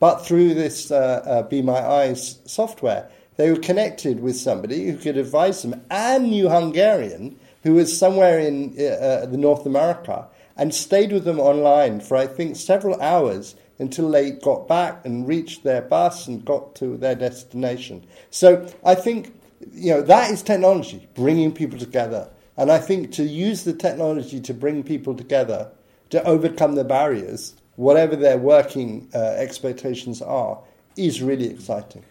But 0.01 0.27
through 0.27 0.55
this 0.55 0.91
uh, 0.91 1.23
uh, 1.25 1.43
Be 1.45 1.63
My 1.63 1.79
Eyes 1.79 2.41
software, 2.47 3.09
they 3.37 3.49
were 3.49 3.61
connected 3.61 4.19
with 4.19 4.37
somebody 4.37 4.91
who 4.91 4.97
could 4.99 5.17
advise 5.17 5.63
them 5.63 5.81
and 5.89 6.25
knew 6.31 6.49
Hungarian, 6.49 7.39
who 7.63 7.75
was 7.75 7.97
somewhere 7.97 8.41
in 8.41 8.75
uh, 8.77 8.83
uh 8.83 9.27
the 9.27 9.39
North 9.39 9.65
America, 9.65 10.27
and 10.57 10.75
stayed 10.75 11.13
with 11.13 11.25
them 11.25 11.39
online 11.39 12.01
for, 12.01 12.17
I 12.17 12.27
think, 12.27 12.57
several 12.57 13.01
hours 13.01 13.55
until 13.79 14.11
they 14.11 14.33
got 14.33 14.67
back 14.67 15.07
and 15.07 15.29
reached 15.29 15.63
their 15.63 15.83
bus 15.83 16.27
and 16.27 16.45
got 16.45 16.75
to 16.77 16.97
their 16.97 17.15
destination. 17.15 18.05
So 18.31 18.69
I 18.85 18.97
think 18.97 19.33
you 19.73 19.93
know 19.95 20.03
that 20.03 20.33
is 20.33 20.43
technology 20.43 21.07
bringing 21.15 21.53
people 21.53 21.79
together, 21.79 22.29
and 22.57 22.73
I 22.73 22.79
think 22.79 23.13
to 23.13 23.23
use 23.23 23.63
the 23.63 23.75
technology 23.75 24.41
to 24.41 24.53
bring 24.53 24.83
people 24.83 25.15
together 25.15 25.71
to 26.11 26.23
overcome 26.25 26.75
the 26.75 26.85
barriers, 26.85 27.55
whatever 27.77 28.17
their 28.17 28.39
working 28.39 29.09
uh, 29.15 29.19
expectations 29.19 30.23
are, 30.23 30.59
is 30.97 31.23
really 31.23 31.49
exciting. 31.49 32.05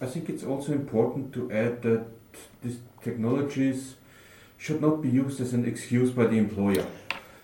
I 0.00 0.06
think 0.06 0.28
it's 0.28 0.44
also 0.44 0.72
important 0.72 1.32
to 1.34 1.50
add 1.50 1.82
that 1.82 2.04
these 2.62 2.78
technologies 3.02 3.96
should 4.58 4.80
not 4.80 5.02
be 5.02 5.08
used 5.08 5.40
as 5.40 5.52
an 5.52 5.64
excuse 5.64 6.10
by 6.10 6.26
the 6.26 6.38
employer. 6.38 6.86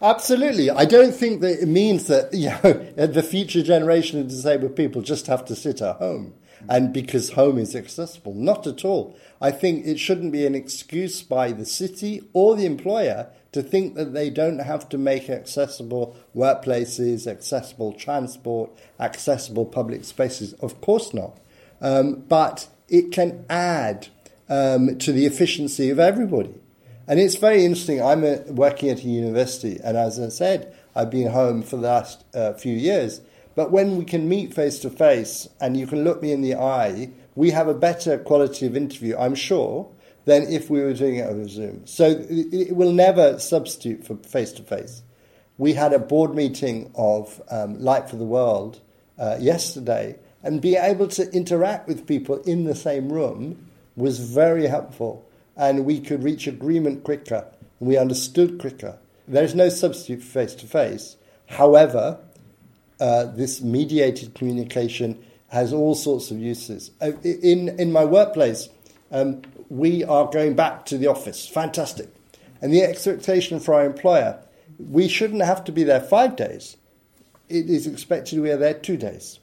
Absolutely. 0.00 0.68
I 0.68 0.84
don't 0.84 1.14
think 1.14 1.40
that 1.42 1.62
it 1.62 1.68
means 1.68 2.08
that 2.08 2.34
you 2.34 2.50
know 2.50 3.06
the 3.06 3.22
future 3.22 3.62
generation 3.62 4.20
of 4.20 4.28
disabled 4.28 4.76
people 4.76 5.02
just 5.02 5.26
have 5.28 5.44
to 5.46 5.54
sit 5.54 5.80
at 5.80 5.96
home 5.96 6.34
and 6.68 6.92
because 6.92 7.30
home 7.30 7.58
is 7.58 7.74
accessible. 7.74 8.34
Not 8.34 8.66
at 8.66 8.84
all. 8.84 9.16
I 9.40 9.50
think 9.50 9.86
it 9.86 9.98
shouldn't 9.98 10.32
be 10.32 10.46
an 10.46 10.54
excuse 10.54 11.22
by 11.22 11.52
the 11.52 11.66
city 11.66 12.22
or 12.32 12.56
the 12.56 12.66
employer 12.66 13.28
to 13.52 13.62
think 13.62 13.94
that 13.96 14.14
they 14.14 14.30
don't 14.30 14.60
have 14.60 14.88
to 14.88 14.98
make 14.98 15.28
accessible 15.28 16.16
workplaces, 16.34 17.26
accessible 17.26 17.92
transport, 17.92 18.70
accessible 18.98 19.66
public 19.66 20.04
spaces. 20.04 20.54
Of 20.54 20.80
course 20.80 21.12
not. 21.12 21.38
Um, 21.80 22.24
but 22.28 22.68
it 22.88 23.12
can 23.12 23.44
add 23.50 24.08
um, 24.48 24.98
to 24.98 25.12
the 25.12 25.26
efficiency 25.26 25.90
of 25.90 25.98
everybody. 25.98 26.54
And 27.06 27.18
it's 27.18 27.34
very 27.34 27.64
interesting. 27.64 28.02
I'm 28.02 28.24
a, 28.24 28.38
working 28.48 28.88
at 28.90 29.00
a 29.00 29.08
university, 29.08 29.78
and 29.82 29.96
as 29.96 30.20
I 30.20 30.28
said, 30.28 30.74
I've 30.94 31.10
been 31.10 31.30
home 31.30 31.62
for 31.62 31.76
the 31.76 31.82
last 31.82 32.24
uh, 32.34 32.52
few 32.52 32.74
years. 32.74 33.20
But 33.54 33.70
when 33.70 33.96
we 33.96 34.04
can 34.04 34.28
meet 34.28 34.54
face 34.54 34.78
to 34.80 34.90
face 34.90 35.48
and 35.60 35.76
you 35.76 35.86
can 35.86 36.04
look 36.04 36.22
me 36.22 36.32
in 36.32 36.40
the 36.40 36.54
eye, 36.54 37.10
we 37.34 37.50
have 37.50 37.68
a 37.68 37.74
better 37.74 38.18
quality 38.18 38.66
of 38.66 38.76
interview, 38.76 39.16
I'm 39.16 39.34
sure, 39.34 39.90
than 40.24 40.44
if 40.44 40.70
we 40.70 40.80
were 40.80 40.94
doing 40.94 41.16
it 41.16 41.28
over 41.28 41.48
Zoom. 41.48 41.86
So 41.86 42.24
it, 42.28 42.74
will 42.74 42.92
never 42.92 43.38
substitute 43.38 44.06
for 44.06 44.16
face 44.16 44.52
to 44.52 44.62
face. 44.62 45.02
We 45.58 45.74
had 45.74 45.92
a 45.92 45.98
board 45.98 46.34
meeting 46.34 46.90
of 46.94 47.42
um, 47.50 47.80
Light 47.80 48.08
for 48.08 48.16
the 48.16 48.24
World 48.24 48.80
uh, 49.18 49.36
yesterday, 49.40 50.18
and 50.42 50.60
being 50.60 50.82
able 50.82 51.08
to 51.08 51.30
interact 51.32 51.88
with 51.88 52.06
people 52.06 52.40
in 52.42 52.64
the 52.64 52.74
same 52.74 53.12
room 53.12 53.68
was 53.96 54.18
very 54.18 54.66
helpful 54.66 55.28
and 55.56 55.84
we 55.84 56.00
could 56.00 56.22
reach 56.22 56.46
agreement 56.46 57.04
quicker 57.04 57.46
and 57.78 57.88
we 57.88 57.96
understood 57.96 58.58
quicker. 58.58 58.98
There's 59.28 59.54
no 59.54 59.68
substitute 59.68 60.22
for 60.22 60.30
face 60.30 60.54
to 60.56 60.66
face. 60.66 61.16
However, 61.46 62.18
uh, 63.02 63.24
this 63.24 63.60
mediated 63.60 64.32
communication 64.32 65.18
has 65.48 65.72
all 65.72 65.96
sorts 65.96 66.30
of 66.30 66.38
uses. 66.38 66.92
Uh, 67.00 67.10
in, 67.24 67.68
in 67.80 67.90
my 67.90 68.04
workplace, 68.04 68.68
um, 69.10 69.42
we 69.68 70.04
are 70.04 70.30
going 70.30 70.54
back 70.54 70.86
to 70.86 70.96
the 70.96 71.08
office. 71.08 71.48
Fantastic. 71.48 72.08
And 72.60 72.72
the 72.72 72.84
expectation 72.84 73.58
for 73.58 73.74
our 73.74 73.84
employer, 73.84 74.40
we 74.78 75.08
shouldn't 75.08 75.42
have 75.42 75.64
to 75.64 75.72
be 75.72 75.82
there 75.82 76.00
five 76.00 76.36
days. 76.36 76.76
It 77.48 77.68
is 77.68 77.88
expected 77.88 78.38
we 78.38 78.52
are 78.52 78.56
there 78.56 78.74
two 78.74 78.96
days 78.96 79.40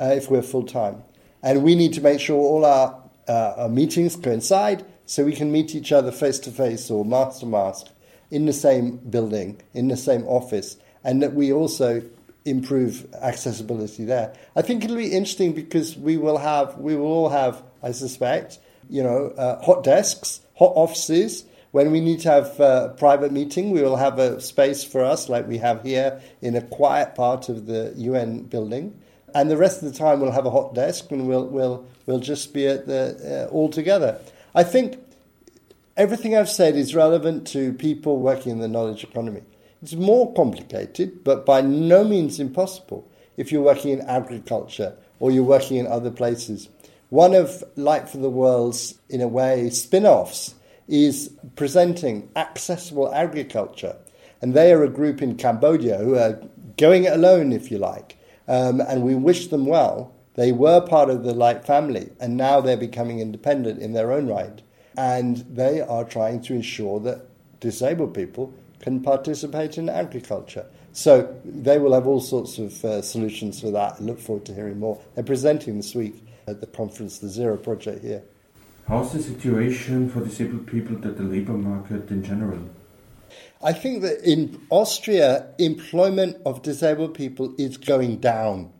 uh, 0.00 0.06
if 0.06 0.28
we're 0.28 0.42
full 0.42 0.64
time. 0.66 1.04
And 1.44 1.62
we 1.62 1.76
need 1.76 1.92
to 1.92 2.00
make 2.00 2.18
sure 2.18 2.36
all 2.36 2.64
our, 2.64 3.00
uh, 3.28 3.54
our 3.56 3.68
meetings 3.68 4.16
coincide 4.16 4.84
so 5.06 5.24
we 5.24 5.36
can 5.36 5.52
meet 5.52 5.76
each 5.76 5.92
other 5.92 6.10
face 6.10 6.40
to 6.40 6.50
face 6.50 6.90
or 6.90 7.04
mask 7.04 7.38
to 7.38 7.46
mask 7.46 7.86
in 8.32 8.46
the 8.46 8.52
same 8.52 8.96
building, 8.96 9.62
in 9.74 9.86
the 9.86 9.96
same 9.96 10.24
office, 10.24 10.76
and 11.04 11.22
that 11.22 11.34
we 11.34 11.52
also 11.52 12.02
improve 12.46 13.12
accessibility 13.20 14.04
there. 14.04 14.32
I 14.54 14.62
think 14.62 14.84
it'll 14.84 14.96
be 14.96 15.12
interesting 15.12 15.52
because 15.52 15.96
we 15.96 16.16
will 16.16 16.38
have, 16.38 16.78
we 16.78 16.94
will 16.96 17.06
all 17.06 17.28
have, 17.28 17.62
I 17.82 17.90
suspect, 17.90 18.58
you 18.88 19.02
know, 19.02 19.28
uh, 19.36 19.62
hot 19.62 19.82
desks, 19.82 20.40
hot 20.54 20.72
offices. 20.76 21.44
When 21.72 21.90
we 21.90 22.00
need 22.00 22.20
to 22.20 22.30
have 22.30 22.58
a 22.60 22.94
private 22.96 23.32
meeting, 23.32 23.72
we 23.72 23.82
will 23.82 23.96
have 23.96 24.18
a 24.18 24.40
space 24.40 24.84
for 24.84 25.04
us 25.04 25.28
like 25.28 25.46
we 25.46 25.58
have 25.58 25.82
here 25.82 26.22
in 26.40 26.54
a 26.54 26.62
quiet 26.62 27.14
part 27.14 27.48
of 27.48 27.66
the 27.66 27.92
UN 27.96 28.44
building. 28.44 28.98
And 29.34 29.50
the 29.50 29.56
rest 29.56 29.82
of 29.82 29.92
the 29.92 29.98
time 29.98 30.20
we'll 30.20 30.30
have 30.30 30.46
a 30.46 30.50
hot 30.50 30.74
desk 30.74 31.10
and 31.10 31.26
we'll, 31.26 31.46
we'll, 31.46 31.84
we'll 32.06 32.20
just 32.20 32.54
be 32.54 32.66
at 32.66 32.86
the, 32.86 33.48
uh, 33.50 33.52
all 33.52 33.68
together. 33.68 34.20
I 34.54 34.62
think 34.62 34.98
everything 35.96 36.36
I've 36.36 36.48
said 36.48 36.76
is 36.76 36.94
relevant 36.94 37.46
to 37.48 37.72
people 37.72 38.18
working 38.20 38.52
in 38.52 38.60
the 38.60 38.68
knowledge 38.68 39.04
economy. 39.04 39.42
It's 39.82 39.94
more 39.94 40.32
complicated, 40.34 41.22
but 41.22 41.44
by 41.44 41.60
no 41.60 42.02
means 42.04 42.40
impossible 42.40 43.06
if 43.36 43.52
you're 43.52 43.62
working 43.62 43.92
in 43.92 44.00
agriculture 44.02 44.96
or 45.20 45.30
you're 45.30 45.44
working 45.44 45.76
in 45.76 45.86
other 45.86 46.10
places. 46.10 46.68
One 47.10 47.34
of 47.34 47.62
Light 47.76 48.08
for 48.08 48.18
the 48.18 48.30
World's, 48.30 48.94
in 49.08 49.20
a 49.20 49.28
way, 49.28 49.70
spin 49.70 50.06
offs 50.06 50.54
is 50.88 51.30
presenting 51.54 52.30
accessible 52.36 53.12
agriculture. 53.14 53.96
And 54.42 54.54
they 54.54 54.72
are 54.72 54.82
a 54.82 54.88
group 54.88 55.22
in 55.22 55.36
Cambodia 55.36 55.98
who 55.98 56.16
are 56.16 56.40
going 56.76 57.04
it 57.04 57.12
alone, 57.12 57.52
if 57.52 57.70
you 57.70 57.78
like. 57.78 58.16
Um, 58.48 58.80
and 58.80 59.02
we 59.02 59.14
wish 59.14 59.48
them 59.48 59.66
well. 59.66 60.12
They 60.34 60.52
were 60.52 60.80
part 60.80 61.10
of 61.10 61.24
the 61.24 61.32
Light 61.32 61.64
family, 61.66 62.10
and 62.20 62.36
now 62.36 62.60
they're 62.60 62.76
becoming 62.76 63.20
independent 63.20 63.80
in 63.80 63.92
their 63.92 64.12
own 64.12 64.26
right. 64.26 64.60
And 64.96 65.38
they 65.50 65.80
are 65.80 66.04
trying 66.04 66.42
to 66.42 66.54
ensure 66.54 67.00
that 67.00 67.26
disabled 67.60 68.14
people 68.14 68.52
can 68.86 69.00
participate 69.00 69.78
in 69.78 69.88
agriculture. 69.88 70.64
So 70.92 71.36
they 71.44 71.76
will 71.76 71.92
have 71.92 72.06
all 72.06 72.20
sorts 72.20 72.58
of 72.58 72.84
uh, 72.84 73.02
solutions 73.02 73.60
for 73.60 73.72
that. 73.72 73.96
I 73.98 74.00
look 74.00 74.20
forward 74.20 74.44
to 74.44 74.54
hearing 74.54 74.78
more. 74.78 75.00
They're 75.16 75.24
presenting 75.24 75.76
this 75.76 75.92
week 75.92 76.24
at 76.46 76.60
the 76.60 76.68
conference, 76.68 77.18
the 77.18 77.28
Zero 77.28 77.56
Project 77.56 78.04
here. 78.04 78.22
How's 78.86 79.12
the 79.12 79.20
situation 79.20 80.08
for 80.08 80.20
disabled 80.20 80.68
people 80.68 80.94
at 81.04 81.16
the 81.16 81.24
labour 81.24 81.54
market 81.54 82.08
in 82.10 82.22
general? 82.22 82.60
I 83.60 83.72
think 83.72 84.02
that 84.02 84.22
in 84.22 84.64
Austria, 84.70 85.48
employment 85.58 86.36
of 86.46 86.62
disabled 86.62 87.14
people 87.14 87.56
is 87.58 87.76
going 87.78 88.18
down. 88.18 88.72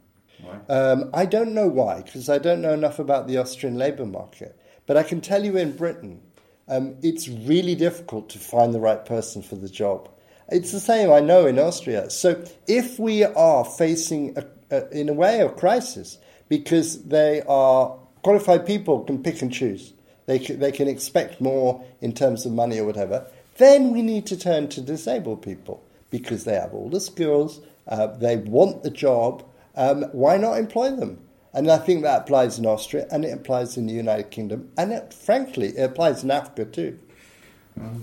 Um, 0.68 1.10
I 1.12 1.26
don't 1.26 1.52
know 1.52 1.66
why, 1.66 2.02
because 2.02 2.28
I 2.28 2.38
don't 2.38 2.62
know 2.62 2.74
enough 2.74 3.00
about 3.00 3.26
the 3.26 3.38
Austrian 3.38 3.76
labour 3.76 4.06
market. 4.06 4.56
But 4.86 4.96
I 4.96 5.02
can 5.02 5.20
tell 5.20 5.44
you 5.44 5.56
in 5.56 5.76
Britain, 5.76 6.20
um, 6.68 6.96
it's 7.02 7.28
really 7.28 7.74
difficult 7.74 8.28
to 8.30 8.38
find 8.38 8.74
the 8.74 8.80
right 8.80 9.04
person 9.04 9.42
for 9.42 9.56
the 9.56 9.68
job. 9.68 10.08
It's 10.48 10.72
the 10.72 10.80
same, 10.80 11.10
I 11.10 11.20
know, 11.20 11.46
in 11.46 11.58
Austria. 11.58 12.10
So 12.10 12.44
if 12.66 12.98
we 12.98 13.24
are 13.24 13.64
facing, 13.64 14.36
a, 14.36 14.44
a, 14.70 14.88
in 14.90 15.08
a 15.08 15.12
way, 15.12 15.40
a 15.40 15.48
crisis, 15.48 16.18
because 16.48 17.02
they 17.04 17.42
are 17.48 17.96
qualified 18.22 18.66
people 18.66 19.00
can 19.04 19.22
pick 19.22 19.42
and 19.42 19.52
choose, 19.52 19.92
they 20.26 20.38
can, 20.38 20.58
they 20.58 20.72
can 20.72 20.88
expect 20.88 21.40
more 21.40 21.84
in 22.00 22.12
terms 22.12 22.46
of 22.46 22.52
money 22.52 22.78
or 22.78 22.84
whatever, 22.84 23.26
then 23.58 23.92
we 23.92 24.02
need 24.02 24.26
to 24.26 24.36
turn 24.36 24.68
to 24.68 24.80
disabled 24.80 25.42
people 25.42 25.82
because 26.10 26.44
they 26.44 26.54
have 26.54 26.74
all 26.74 26.88
the 26.88 27.00
skills, 27.00 27.60
uh, 27.88 28.06
they 28.06 28.36
want 28.36 28.82
the 28.82 28.90
job, 28.90 29.44
um, 29.76 30.02
why 30.12 30.36
not 30.36 30.58
employ 30.58 30.90
them? 30.90 31.18
And 31.56 31.70
I 31.70 31.78
think 31.78 32.02
that 32.02 32.20
applies 32.20 32.58
in 32.58 32.66
Austria 32.66 33.06
and 33.10 33.24
it 33.24 33.32
applies 33.32 33.78
in 33.78 33.86
the 33.86 33.94
United 33.94 34.30
Kingdom 34.30 34.68
and 34.76 34.92
it, 34.92 35.14
frankly, 35.14 35.68
it 35.68 35.82
applies 35.82 36.22
in 36.22 36.30
Africa 36.30 36.66
too. 36.66 36.98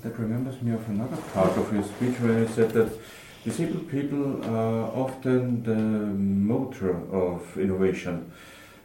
That 0.02 0.18
reminds 0.18 0.60
me 0.64 0.74
of 0.74 0.90
another 0.90 1.18
part 1.34 1.56
of 1.58 1.72
your 1.72 1.84
speech 1.84 2.20
where 2.20 2.40
you 2.40 2.48
said 2.48 2.72
that 2.72 2.92
disabled 3.44 3.90
people 3.92 4.44
are 4.44 4.92
often 4.96 5.64
the 5.64 5.76
motor 5.76 6.98
of 7.12 7.56
innovation, 7.56 8.32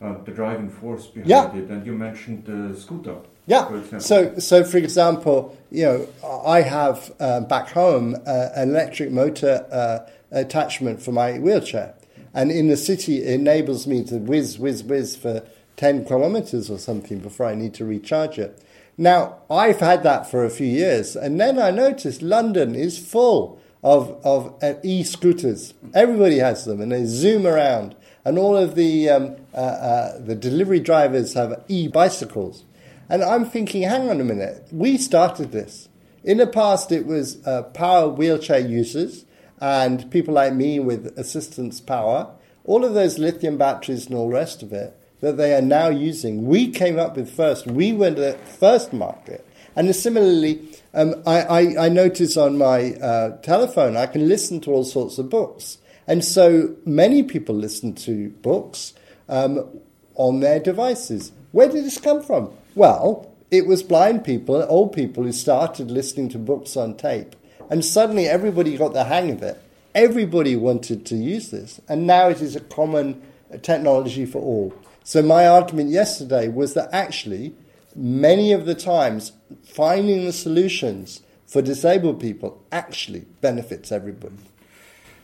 uh, 0.03 0.17
the 0.25 0.33
driving 0.33 0.69
force 0.69 1.07
behind 1.07 1.31
yeah. 1.31 1.55
it. 1.55 1.71
And 1.71 1.87
you 1.87 1.95
mentioned 1.95 2.45
the 2.45 2.79
scooter. 2.79 3.17
Yeah. 3.47 3.99
So, 3.99 4.39
so 4.39 4.65
for 4.65 4.77
example, 4.77 5.57
you 5.71 5.85
know, 5.85 6.09
I 6.45 6.61
have 6.61 7.11
uh, 7.19 7.41
back 7.41 7.71
home 7.71 8.17
uh, 8.27 8.49
an 8.55 8.69
electric 8.69 9.13
motor 9.13 9.67
uh, 9.73 10.11
attachment 10.31 11.01
for 11.01 11.13
my 11.13 11.39
wheelchair. 11.39 11.95
And 12.39 12.53
in 12.53 12.69
the 12.69 12.77
city, 12.77 13.25
it 13.25 13.35
enables 13.41 13.89
me 13.89 14.05
to 14.05 14.19
whiz, 14.19 14.61
whiz, 14.61 14.85
whiz 14.85 15.17
for 15.17 15.43
10 15.75 16.05
kilometers 16.05 16.71
or 16.71 16.79
something 16.79 17.19
before 17.19 17.47
I 17.47 17.57
need 17.57 17.75
to 17.75 17.85
recharge 17.85 18.39
it. 18.39 18.63
Now, 18.97 19.39
I've 19.51 19.81
had 19.81 20.05
that 20.05 20.31
for 20.31 20.45
a 20.45 20.51
few 20.51 20.69
years, 20.69 21.17
and 21.17 21.41
then 21.41 21.59
I 21.59 21.73
noticed 21.73 22.23
London 22.23 22.77
is 22.77 22.97
full 22.97 23.61
of, 23.83 24.21
of 24.25 24.55
uh, 24.63 24.75
e 24.85 25.03
scooters. 25.03 25.75
Everybody 25.95 26.39
has 26.39 26.65
them, 26.65 26.81
and 26.81 26.93
they 26.93 27.07
zoom 27.07 27.45
around. 27.45 27.97
And 28.25 28.39
all 28.39 28.57
of 28.57 28.77
the, 28.77 29.11
um, 29.11 29.37
uh, 29.53 29.57
uh, 29.57 30.19
the 30.21 30.37
delivery 30.37 30.79
drivers 30.79 31.35
have 31.35 31.65
e 31.67 31.89
bicycles. 31.89 32.65
And 33.09 33.25
I'm 33.25 33.47
thinking, 33.47 33.83
hang 33.83 34.09
on 34.09 34.21
a 34.21 34.25
minute, 34.25 34.65
we 34.71 34.97
started 34.97 35.51
this. 35.51 35.89
In 36.23 36.39
the 36.39 36.47
past, 36.47 36.93
it 36.93 37.05
was 37.05 37.45
uh, 37.45 37.63
power 37.63 38.09
wheelchair 38.09 38.61
users 38.61 39.25
and 39.61 40.11
people 40.11 40.35
like 40.35 40.55
me 40.55 40.79
with 40.81 41.19
assistance 41.19 41.81
power, 41.81 42.31
all 42.65 42.85
of 42.85 42.95
those 42.95 43.19
lithium 43.19 43.59
batteries 43.59 44.07
and 44.07 44.15
all 44.15 44.29
the 44.29 44.35
rest 44.35 44.63
of 44.63 44.73
it 44.73 44.95
that 45.21 45.37
they 45.37 45.55
are 45.55 45.63
now 45.63 45.89
using, 45.89 46.47
we 46.47 46.71
came 46.71 46.99
up 46.99 47.17
with 47.17 47.31
first. 47.31 47.67
We 47.67 47.93
were 47.93 48.11
the 48.11 48.39
first 48.59 48.93
market. 48.93 49.45
And 49.75 49.95
similarly, 49.95 50.69
um, 50.95 51.23
I, 51.27 51.43
I, 51.43 51.87
I, 51.87 51.89
notice 51.89 52.37
on 52.37 52.59
my 52.59 52.95
uh, 52.95 53.37
telephone, 53.39 53.97
I 53.97 54.07
can 54.07 54.29
listen 54.29 54.61
to 54.63 54.71
all 54.73 54.85
sorts 54.85 55.19
of 55.19 55.29
books. 55.29 55.79
And 56.07 56.25
so 56.25 56.75
many 56.85 57.23
people 57.23 57.55
listen 57.55 57.95
to 57.97 58.31
books 58.43 58.95
um, 59.29 59.69
on 60.15 60.41
their 60.41 60.59
devices. 60.59 61.33
Where 61.53 61.69
did 61.69 61.85
this 61.85 61.99
come 61.99 62.23
from? 62.23 62.51
Well, 62.75 63.33
it 63.51 63.67
was 63.67 63.83
blind 63.83 64.25
people, 64.25 64.65
old 64.69 64.93
people 64.93 65.25
who 65.25 65.33
started 65.33 65.91
listening 65.91 66.29
to 66.31 66.39
books 66.39 66.77
on 66.77 66.97
tape. 66.97 67.37
And 67.71 67.85
suddenly 67.85 68.27
everybody 68.27 68.77
got 68.77 68.93
the 68.95 69.05
hang 69.05 69.31
of 69.31 69.43
it. 69.43 69.61
Everybody 69.95 70.57
wanted 70.57 71.05
to 71.07 71.17
use 71.17 71.51
this. 71.51 71.81
And 71.89 72.07
now 72.07 72.29
it 72.29 72.41
is 72.41 72.57
a 72.57 72.61
common 72.61 73.23
technology 73.63 74.27
for 74.27 74.41
all. 74.41 74.75
So 75.05 75.23
my 75.23 75.47
argument 75.49 75.91
yesterday 75.91 76.49
was 76.49 76.75
that 76.75 76.89
actually, 76.93 77.55
many 77.97 78.53
of 78.53 78.67
the 78.67 78.75
times, 78.75 79.33
finding 79.65 80.25
the 80.25 80.33
solutions 80.33 81.23
for 81.47 81.63
disabled 81.63 82.21
people 82.21 82.63
actually 82.71 83.27
benefits 83.41 83.91
everybody. 83.91 84.37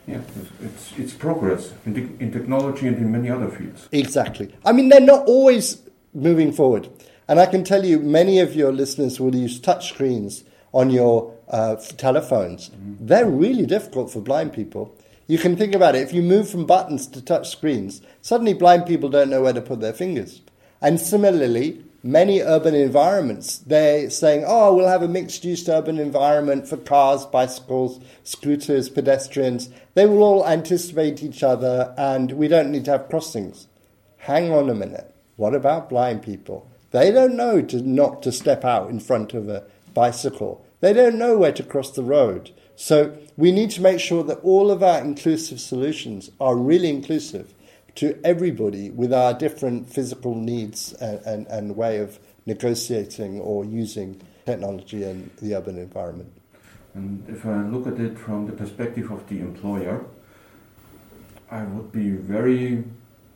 Yeah, 0.07 0.21
it's, 0.61 0.93
it's 0.99 1.13
progress 1.15 1.73
in, 1.87 2.17
in 2.21 2.33
technology 2.33 2.87
and 2.87 2.97
in 2.97 3.11
many 3.13 3.31
other 3.31 3.49
fields. 3.49 3.89
Exactly. 3.93 4.55
I 4.65 4.73
mean, 4.73 4.89
they're 4.89 5.01
not 5.01 5.27
always 5.27 5.83
moving 6.13 6.53
forward. 6.53 6.89
And 7.29 7.41
I 7.41 7.47
can 7.47 7.65
tell 7.65 7.85
you, 7.85 7.99
many 7.99 8.39
of 8.39 8.55
your 8.55 8.73
listeners 8.73 9.19
will 9.19 9.35
use 9.35 9.61
touchscreens 9.61 10.45
on 10.73 10.91
your 10.91 11.34
uh, 11.49 11.77
telephones. 11.77 12.71
Mm-hmm. 12.71 13.07
They're 13.07 13.29
really 13.29 13.67
difficult 13.67 14.11
for 14.11 14.21
blind 14.21 14.53
people. 14.53 14.97
You 15.27 15.39
can 15.39 15.57
think 15.57 15.75
about 15.75 15.95
it. 15.95 16.03
If 16.03 16.13
you 16.13 16.23
move 16.23 16.49
from 16.51 16.67
buttons 16.67 17.07
to 17.09 17.23
touch 17.23 17.51
screens, 17.51 18.03
suddenly 18.21 18.55
blind 18.55 18.87
people 18.87 19.09
don't 19.09 19.31
know 19.31 19.43
where 19.43 19.53
to 19.53 19.63
put 19.63 19.81
their 19.81 19.93
fingers. 19.93 20.43
And 20.83 21.01
similarly, 21.01 21.83
many 22.03 22.43
urban 22.43 22.75
environments, 22.75 23.59
they're 23.59 24.11
saying, 24.11 24.45
oh, 24.47 24.75
we'll 24.75 24.89
have 24.89 25.03
a 25.03 25.09
mixed 25.09 25.45
use 25.45 25.67
urban 25.67 25.99
environment 25.99 26.69
for 26.69 26.77
cars, 26.77 27.25
bicycles, 27.25 28.01
scooters, 28.23 28.91
pedestrians. 28.91 29.71
They 29.95 30.05
will 30.05 30.23
all 30.23 30.47
anticipate 30.47 31.23
each 31.23 31.43
other 31.43 31.95
and 31.97 32.33
we 32.33 32.47
don't 32.49 32.71
need 32.71 32.85
to 32.85 32.91
have 32.93 33.09
crossings. 33.09 33.67
Hang 34.19 34.53
on 34.53 34.69
a 34.69 34.75
minute. 34.75 35.15
What 35.37 35.55
about 35.55 35.89
blind 35.89 36.23
people? 36.23 36.71
They 36.91 37.11
don't 37.11 37.37
know 37.37 37.61
to 37.63 37.81
not 37.81 38.23
to 38.23 38.31
step 38.31 38.65
out 38.65 38.91
in 38.91 39.01
front 39.01 39.35
of 39.35 39.49
a 39.49 39.65
bicycle. 39.95 40.64
They 40.85 40.93
don't 40.93 41.17
know 41.17 41.39
where 41.39 41.51
to 41.51 41.63
cross 41.63 41.93
the 41.93 42.03
road. 42.03 42.51
So 42.77 43.17
we 43.39 43.53
need 43.53 43.71
to 43.71 43.81
make 43.81 44.01
sure 44.01 44.23
that 44.25 44.41
all 44.41 44.71
of 44.71 44.83
our 44.83 45.01
inclusive 45.01 45.59
solutions 45.59 46.31
are 46.39 46.55
really 46.57 46.91
inclusive 46.91 47.55
to 47.95 48.21
everybody 48.23 48.91
with 48.91 49.11
our 49.11 49.33
different 49.33 49.89
physical 49.89 50.35
needs 50.35 50.93
and, 50.93 51.21
and, 51.25 51.47
and 51.47 51.75
way 51.75 52.01
of 52.01 52.19
negotiating 52.45 53.41
or 53.41 53.65
using 53.65 54.21
technology 54.45 55.05
in 55.05 55.31
the 55.41 55.55
urban 55.55 55.79
environment. 55.79 56.31
And 56.93 57.25
if 57.31 57.47
I 57.47 57.63
look 57.63 57.87
at 57.87 57.99
it 57.99 58.19
from 58.19 58.45
the 58.45 58.53
perspective 58.53 59.11
of 59.11 59.27
the 59.31 59.41
employer, 59.41 60.05
I 61.51 61.63
would 61.63 61.93
be 61.93 62.11
very, 62.11 62.85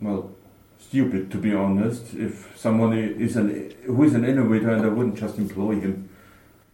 well, 0.02 0.32
stupid 0.78 1.30
to 1.30 1.38
be 1.38 1.54
honest, 1.54 2.12
if 2.12 2.52
someone 2.58 2.92
is 2.92 3.36
an, 3.36 3.74
who 3.84 4.02
is 4.02 4.12
an 4.12 4.26
innovator 4.26 4.70
and 4.70 4.84
I 4.84 4.88
wouldn't 4.88 5.16
just 5.16 5.38
employ 5.38 5.80
him. 5.80 6.10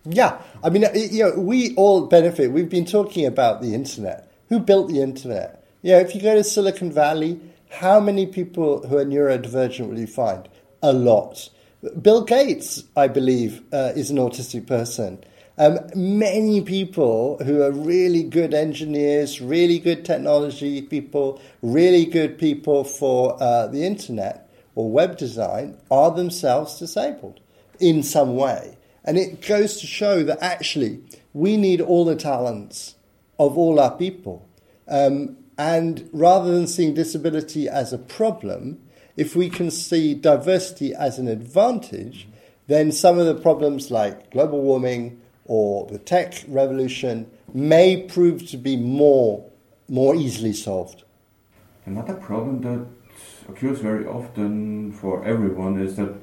Yeah, 0.07 0.40
I 0.62 0.69
mean, 0.69 0.87
you 0.95 1.25
know, 1.25 1.38
we 1.38 1.75
all 1.77 2.07
benefit. 2.07 2.53
We've 2.53 2.69
been 2.69 2.85
talking 2.85 3.25
about 3.25 3.62
the 3.62 3.75
internet. 3.75 4.31
Who 4.51 4.59
built 4.59 4.88
the 4.88 5.01
internet? 5.01 5.64
Yeah, 5.81 5.99
if 5.99 6.14
you 6.14 6.21
go 6.21 6.35
to 6.35 6.45
Silicon 6.45 6.93
Valley, 6.93 7.40
how 7.71 8.01
many 8.01 8.27
people 8.27 8.87
who 8.87 8.99
are 8.99 9.05
neurodivergent 9.05 9.88
will 9.88 9.99
you 9.99 10.07
find? 10.07 10.49
A 10.83 10.93
lot. 10.93 11.49
Bill 12.01 12.23
Gates, 12.23 12.85
I 12.97 13.09
believe, 13.09 13.62
uh, 13.73 13.93
is 13.97 14.11
an 14.11 14.19
autistic 14.19 14.67
person. 14.67 15.25
Um, 15.57 15.79
many 15.95 16.62
people 16.62 17.38
who 17.45 17.62
are 17.62 17.71
really 17.71 18.25
good 18.25 18.55
engineers, 18.55 19.40
really 19.40 19.79
good 19.79 20.05
technology 20.05 20.83
people, 20.83 21.40
really 21.62 22.05
good 22.05 22.38
people 22.38 22.85
for 22.85 23.40
uh, 23.40 23.69
the 23.69 23.85
internet 23.87 24.51
or 24.75 24.90
web 24.90 25.17
design 25.17 25.79
are 25.90 26.11
themselves 26.11 26.79
disabled 26.79 27.40
in 27.79 28.03
some 28.03 28.37
way. 28.37 28.77
And 29.05 29.19
it 29.19 29.47
goes 29.47 29.81
to 29.81 29.87
show 29.87 30.23
that 30.23 30.38
actually 30.40 31.01
we 31.33 31.57
need 31.57 31.81
all 31.81 32.05
the 32.05 32.17
talents 32.17 32.95
of 33.38 33.59
all 33.59 33.79
our 33.79 33.97
people. 33.97 34.49
Um, 34.88 35.37
and 35.59 36.09
rather 36.12 36.51
than 36.51 36.67
seeing 36.67 36.95
disability 36.95 37.69
as 37.69 37.93
a 37.93 37.99
problem, 37.99 38.81
if 39.17 39.37
we 39.37 39.49
can 39.49 39.71
see 39.71 40.14
diversity 40.14 40.95
as 40.95 41.19
an 41.19 41.29
advantage, 41.29 42.27
then 42.67 42.90
some 42.90 43.19
of 43.19 43.27
the 43.27 43.35
problems 43.35 43.90
like 43.90 44.31
global 44.31 44.61
warming 44.61 45.21
or 45.45 45.87
the 45.87 45.99
tech 45.99 46.43
revolution 46.49 47.31
may 47.53 48.03
prove 48.03 48.49
to 48.49 48.57
be 48.57 48.77
more, 48.77 49.49
more 49.88 50.17
easily 50.17 50.53
solved. 50.53 51.05
Another 51.87 52.14
problem 52.14 52.62
that 52.62 52.87
occurs 53.49 53.79
very 53.81 54.07
often 54.07 54.90
for 54.93 55.23
everyone 55.25 55.79
is 55.79 55.97
that 55.97 56.14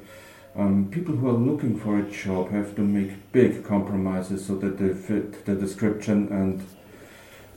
um, 0.54 0.88
people 0.90 1.16
who 1.16 1.28
are 1.28 1.32
looking 1.32 1.78
for 1.78 1.98
a 1.98 2.10
job 2.10 2.50
have 2.50 2.74
to 2.76 2.82
make 2.82 3.32
big 3.32 3.64
compromises 3.64 4.46
so 4.46 4.56
that 4.56 4.78
they 4.78 4.92
fit 4.92 5.44
the 5.46 5.54
description 5.54 6.28
and 6.30 6.66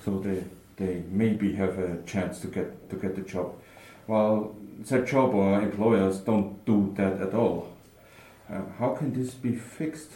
so 0.04 0.20
they 0.20 0.44
they 0.78 1.04
maybe 1.10 1.54
have 1.54 1.80
a 1.80 2.02
chance 2.04 2.40
to 2.42 2.48
get 2.48 2.90
to 2.90 2.96
get 2.96 3.16
the 3.16 3.22
job. 3.22 3.54
While 4.06 4.56
that 4.90 5.08
job 5.08 5.34
or 5.34 5.62
employers 5.62 6.20
don't 6.20 6.64
do 6.66 6.94
that 6.98 7.22
at 7.22 7.34
all. 7.34 7.74
Uh, 8.52 8.62
how 8.78 8.94
can 8.94 9.14
this 9.14 9.34
be 9.34 9.56
fixed? 9.56 10.12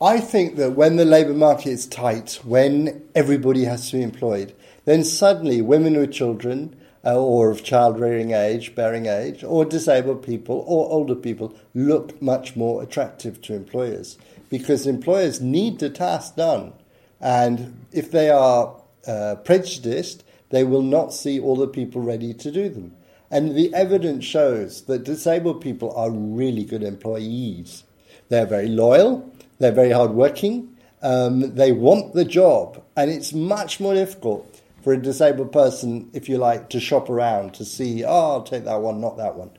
I 0.00 0.20
think 0.20 0.56
that 0.56 0.72
when 0.72 0.94
the 0.94 1.04
labour 1.04 1.34
market 1.34 1.70
is 1.70 1.86
tight, 1.86 2.38
when 2.44 3.08
everybody 3.16 3.64
has 3.64 3.90
to 3.90 3.96
be 3.96 4.02
employed, 4.02 4.54
then 4.84 5.02
suddenly 5.02 5.60
women 5.60 5.96
with 5.98 6.12
children 6.12 6.76
or 7.16 7.50
of 7.50 7.62
child 7.62 7.98
rearing 8.00 8.32
age, 8.32 8.74
bearing 8.74 9.06
age, 9.06 9.44
or 9.44 9.64
disabled 9.64 10.22
people 10.22 10.64
or 10.66 10.90
older 10.90 11.14
people 11.14 11.54
look 11.74 12.20
much 12.20 12.56
more 12.56 12.82
attractive 12.82 13.40
to 13.42 13.54
employers 13.54 14.18
because 14.50 14.86
employers 14.86 15.40
need 15.40 15.78
the 15.78 15.90
task 15.90 16.36
done. 16.36 16.72
And 17.20 17.86
if 17.92 18.10
they 18.10 18.30
are 18.30 18.74
uh, 19.06 19.36
prejudiced, 19.36 20.24
they 20.50 20.64
will 20.64 20.82
not 20.82 21.12
see 21.12 21.38
all 21.38 21.56
the 21.56 21.68
people 21.68 22.00
ready 22.00 22.32
to 22.34 22.50
do 22.50 22.68
them. 22.68 22.94
And 23.30 23.54
the 23.54 23.72
evidence 23.74 24.24
shows 24.24 24.82
that 24.82 25.04
disabled 25.04 25.60
people 25.60 25.94
are 25.94 26.10
really 26.10 26.64
good 26.64 26.82
employees. 26.82 27.84
They're 28.30 28.46
very 28.46 28.68
loyal, 28.68 29.30
they're 29.58 29.72
very 29.72 29.90
hardworking, 29.90 30.76
um, 31.02 31.54
they 31.54 31.72
want 31.72 32.14
the 32.14 32.24
job, 32.24 32.82
and 32.96 33.10
it's 33.10 33.32
much 33.32 33.80
more 33.80 33.94
difficult 33.94 34.60
for 34.82 34.92
a 34.92 34.96
disabled 34.96 35.52
person, 35.52 36.10
if 36.12 36.28
you 36.28 36.38
like, 36.38 36.70
to 36.70 36.80
shop 36.80 37.10
around 37.10 37.54
to 37.54 37.64
see, 37.64 38.04
oh, 38.04 38.32
I'll 38.32 38.42
take 38.42 38.64
that 38.64 38.80
one, 38.80 39.00
not 39.00 39.16
that 39.16 39.34
one. 39.34 39.50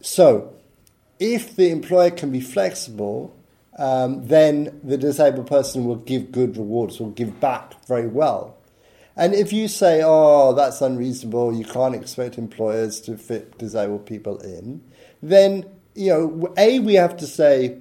So, 0.00 0.54
if 1.18 1.54
the 1.56 1.70
employer 1.70 2.10
can 2.10 2.30
be 2.30 2.40
flexible 2.40 3.34
um, 3.76 4.26
then 4.26 4.80
the 4.84 4.96
disabled 4.96 5.46
person 5.46 5.84
will 5.84 5.96
give 5.96 6.32
good 6.32 6.56
rewards, 6.56 7.00
will 7.00 7.10
give 7.10 7.40
back 7.40 7.74
very 7.86 8.06
well. 8.06 8.56
And 9.16 9.34
if 9.34 9.52
you 9.52 9.68
say, 9.68 10.02
oh, 10.04 10.54
that's 10.54 10.80
unreasonable, 10.80 11.54
you 11.54 11.64
can't 11.64 11.94
expect 11.94 12.36
employers 12.38 13.00
to 13.02 13.16
fit 13.16 13.56
disabled 13.58 14.06
people 14.06 14.38
in, 14.38 14.82
then, 15.22 15.64
you 15.94 16.10
know, 16.10 16.54
A, 16.56 16.80
we 16.80 16.94
have 16.94 17.16
to 17.18 17.26
say 17.26 17.78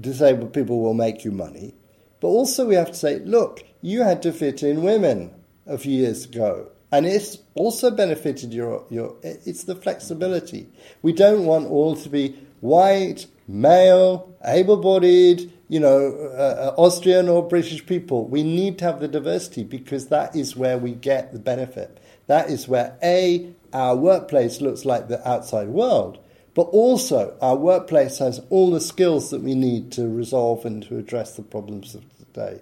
disabled 0.00 0.52
people 0.52 0.80
will 0.80 0.94
make 0.94 1.24
you 1.24 1.30
money, 1.30 1.74
but 2.20 2.28
also 2.28 2.66
we 2.66 2.74
have 2.74 2.88
to 2.88 2.94
say, 2.94 3.20
look, 3.20 3.62
you 3.82 4.02
had 4.02 4.22
to 4.22 4.32
fit 4.32 4.62
in 4.62 4.82
women 4.82 5.32
a 5.68 5.78
few 5.78 5.94
years 5.94 6.24
ago. 6.24 6.70
And 6.90 7.06
it's 7.06 7.38
also 7.54 7.90
benefited 7.90 8.52
your, 8.54 8.84
your 8.90 9.16
it's 9.22 9.64
the 9.64 9.74
flexibility. 9.74 10.68
We 11.02 11.12
don't 11.12 11.44
want 11.44 11.68
all 11.68 11.94
to 11.96 12.08
be 12.08 12.36
white, 12.60 13.26
male, 13.46 14.34
able 14.44 14.78
bodied, 14.78 15.52
you 15.68 15.80
know, 15.80 16.30
uh, 16.32 16.72
uh, 16.72 16.74
Austrian 16.78 17.28
or 17.28 17.46
British 17.46 17.84
people. 17.84 18.26
We 18.26 18.42
need 18.42 18.78
to 18.78 18.86
have 18.86 19.00
the 19.00 19.08
diversity 19.08 19.64
because 19.64 20.08
that 20.08 20.34
is 20.34 20.56
where 20.56 20.78
we 20.78 20.92
get 20.92 21.32
the 21.32 21.38
benefit. 21.38 21.98
That 22.26 22.48
is 22.48 22.68
where 22.68 22.96
A, 23.02 23.52
our 23.72 23.94
workplace 23.94 24.60
looks 24.62 24.84
like 24.84 25.08
the 25.08 25.26
outside 25.28 25.68
world, 25.68 26.18
but 26.54 26.62
also 26.62 27.36
our 27.42 27.56
workplace 27.56 28.18
has 28.18 28.40
all 28.48 28.70
the 28.70 28.80
skills 28.80 29.30
that 29.30 29.42
we 29.42 29.54
need 29.54 29.92
to 29.92 30.08
resolve 30.08 30.64
and 30.64 30.82
to 30.84 30.98
address 30.98 31.36
the 31.36 31.42
problems 31.42 31.94
of 31.94 32.04
today. 32.18 32.60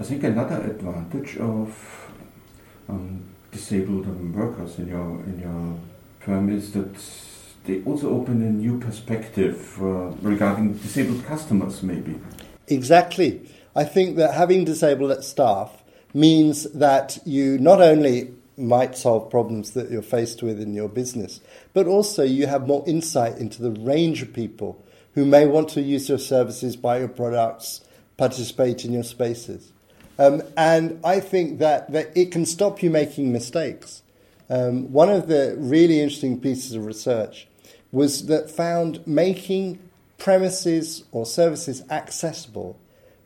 I 0.00 0.02
think 0.04 0.22
another 0.22 0.60
advantage 0.62 1.36
of 1.38 2.07
um, 2.88 3.22
disabled 3.50 4.06
workers 4.34 4.78
in 4.78 4.88
your 4.88 5.22
in 5.24 5.40
your 5.40 5.78
firm 6.20 6.50
is 6.50 6.72
that 6.72 6.94
they 7.64 7.82
also 7.84 8.10
open 8.10 8.42
a 8.42 8.50
new 8.50 8.78
perspective 8.78 9.76
uh, 9.80 10.10
regarding 10.22 10.72
disabled 10.74 11.24
customers, 11.26 11.82
maybe. 11.82 12.18
Exactly. 12.66 13.46
I 13.76 13.84
think 13.84 14.16
that 14.16 14.34
having 14.34 14.64
disabled 14.64 15.22
staff 15.22 15.82
means 16.14 16.64
that 16.72 17.18
you 17.24 17.58
not 17.58 17.80
only 17.80 18.34
might 18.56 18.96
solve 18.96 19.30
problems 19.30 19.72
that 19.72 19.90
you're 19.90 20.02
faced 20.02 20.42
with 20.42 20.60
in 20.60 20.74
your 20.74 20.88
business, 20.88 21.40
but 21.74 21.86
also 21.86 22.24
you 22.24 22.46
have 22.46 22.66
more 22.66 22.82
insight 22.86 23.38
into 23.38 23.62
the 23.62 23.70
range 23.80 24.22
of 24.22 24.32
people 24.32 24.82
who 25.14 25.24
may 25.24 25.46
want 25.46 25.68
to 25.68 25.80
use 25.80 26.08
your 26.08 26.18
services, 26.18 26.76
buy 26.76 26.98
your 26.98 27.08
products, 27.08 27.82
participate 28.16 28.84
in 28.84 28.92
your 28.92 29.04
spaces. 29.04 29.72
Um, 30.18 30.42
and 30.56 31.00
I 31.04 31.20
think 31.20 31.60
that, 31.60 31.92
that 31.92 32.16
it 32.16 32.32
can 32.32 32.44
stop 32.44 32.82
you 32.82 32.90
making 32.90 33.32
mistakes. 33.32 34.02
Um, 34.50 34.92
one 34.92 35.10
of 35.10 35.28
the 35.28 35.54
really 35.58 36.00
interesting 36.00 36.40
pieces 36.40 36.74
of 36.74 36.84
research 36.84 37.46
was 37.92 38.26
that 38.26 38.50
found 38.50 39.06
making 39.06 39.78
premises 40.16 41.04
or 41.12 41.24
services 41.24 41.82
accessible. 41.90 42.78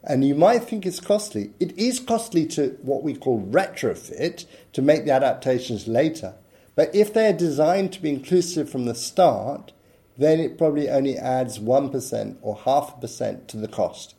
And 0.05 0.25
you 0.25 0.35
might 0.35 0.65
think 0.65 0.85
it's 0.85 1.01
costly. 1.01 1.53
It 1.61 1.77
is 1.79 2.01
costly 2.01 2.47
to 2.47 2.77
what 2.83 3.03
we 3.03 3.15
call 3.15 3.41
retrofit, 3.41 4.47
to 4.73 4.83
make 4.83 5.05
the 5.05 5.13
adaptations 5.13 5.87
later. 5.87 6.35
But 6.75 6.95
if 6.95 7.13
they're 7.13 7.33
designed 7.33 7.93
to 7.93 8.03
be 8.03 8.11
inclusive 8.11 8.69
from 8.69 8.85
the 8.85 8.95
start, 8.95 9.73
then 10.19 10.41
it 10.41 10.59
probably 10.59 10.89
only 10.89 11.17
adds 11.17 11.59
1% 11.59 12.37
or 12.43 12.57
half 12.57 12.97
a 12.97 13.01
percent 13.01 13.49
to 13.49 13.57
the 13.57 13.69
cost. 13.69 14.15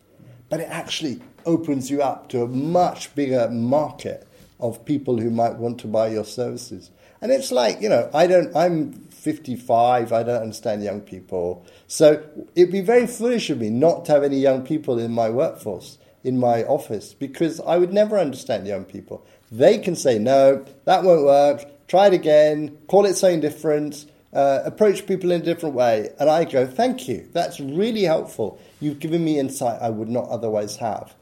But 0.49 0.61
it 0.61 0.69
actually 0.69 1.21
opens 1.45 1.89
you 1.89 2.01
up 2.01 2.29
to 2.29 2.41
a 2.41 2.47
much 2.47 3.13
bigger 3.15 3.49
market 3.49 4.27
of 4.59 4.85
people 4.85 5.19
who 5.19 5.29
might 5.29 5.55
want 5.55 5.79
to 5.79 5.87
buy 5.87 6.07
your 6.07 6.23
services. 6.23 6.89
And 7.21 7.31
it's 7.31 7.51
like, 7.51 7.81
you 7.81 7.89
know, 7.89 8.09
I 8.13 8.27
don't, 8.27 8.55
I'm 8.55 8.93
55, 9.23 10.11
I 10.11 10.23
don't 10.23 10.41
understand 10.41 10.83
young 10.83 11.01
people. 11.01 11.65
So 11.87 12.23
it'd 12.55 12.71
be 12.71 12.81
very 12.81 13.07
foolish 13.07 13.49
of 13.49 13.59
me 13.59 13.69
not 13.69 14.05
to 14.05 14.11
have 14.11 14.23
any 14.23 14.39
young 14.39 14.65
people 14.65 14.99
in 14.99 15.11
my 15.11 15.29
workforce, 15.29 15.97
in 16.23 16.37
my 16.39 16.63
office, 16.63 17.13
because 17.13 17.61
I 17.61 17.77
would 17.77 17.93
never 17.93 18.17
understand 18.17 18.67
young 18.67 18.83
people. 18.83 19.25
They 19.51 19.77
can 19.77 19.95
say, 19.95 20.19
no, 20.19 20.65
that 20.85 21.03
won't 21.03 21.23
work, 21.23 21.87
try 21.87 22.07
it 22.07 22.13
again, 22.13 22.77
call 22.87 23.05
it 23.05 23.15
something 23.15 23.39
different, 23.39 24.05
uh, 24.33 24.61
approach 24.65 25.05
people 25.05 25.31
in 25.31 25.41
a 25.41 25.45
different 25.45 25.75
way. 25.75 26.09
And 26.19 26.29
I 26.29 26.43
go, 26.43 26.65
thank 26.65 27.07
you, 27.07 27.27
that's 27.31 27.59
really 27.59 28.03
helpful. 28.03 28.59
You've 28.81 28.99
given 28.99 29.23
me 29.23 29.39
insight 29.39 29.81
I 29.81 29.89
would 29.89 30.09
not 30.09 30.27
otherwise 30.29 30.77
have. 30.77 31.13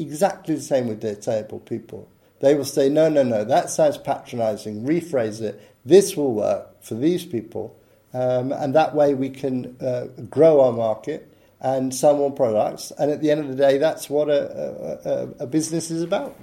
Exactly 0.00 0.54
the 0.54 0.62
same 0.62 0.88
with 0.88 1.00
their 1.00 1.14
disabled 1.14 1.66
people. 1.66 2.08
They 2.40 2.54
will 2.54 2.64
say, 2.64 2.88
no, 2.88 3.08
no, 3.08 3.22
no, 3.22 3.44
that 3.44 3.68
sounds 3.68 3.98
patronizing, 3.98 4.84
rephrase 4.84 5.42
it. 5.42 5.60
This 5.84 6.16
will 6.16 6.32
work 6.32 6.82
for 6.82 6.94
these 6.94 7.24
people. 7.24 7.76
Um, 8.12 8.50
and 8.52 8.74
that 8.74 8.94
way 8.94 9.14
we 9.14 9.30
can 9.30 9.76
uh, 9.80 10.06
grow 10.30 10.62
our 10.62 10.72
market 10.72 11.30
and 11.60 11.94
sell 11.94 12.16
more 12.16 12.32
products. 12.32 12.92
And 12.98 13.10
at 13.10 13.20
the 13.20 13.30
end 13.30 13.40
of 13.40 13.48
the 13.48 13.54
day, 13.54 13.78
that's 13.78 14.08
what 14.08 14.28
a, 14.28 15.28
a, 15.38 15.44
a 15.44 15.46
business 15.46 15.90
is 15.90 16.02
about. 16.02 16.34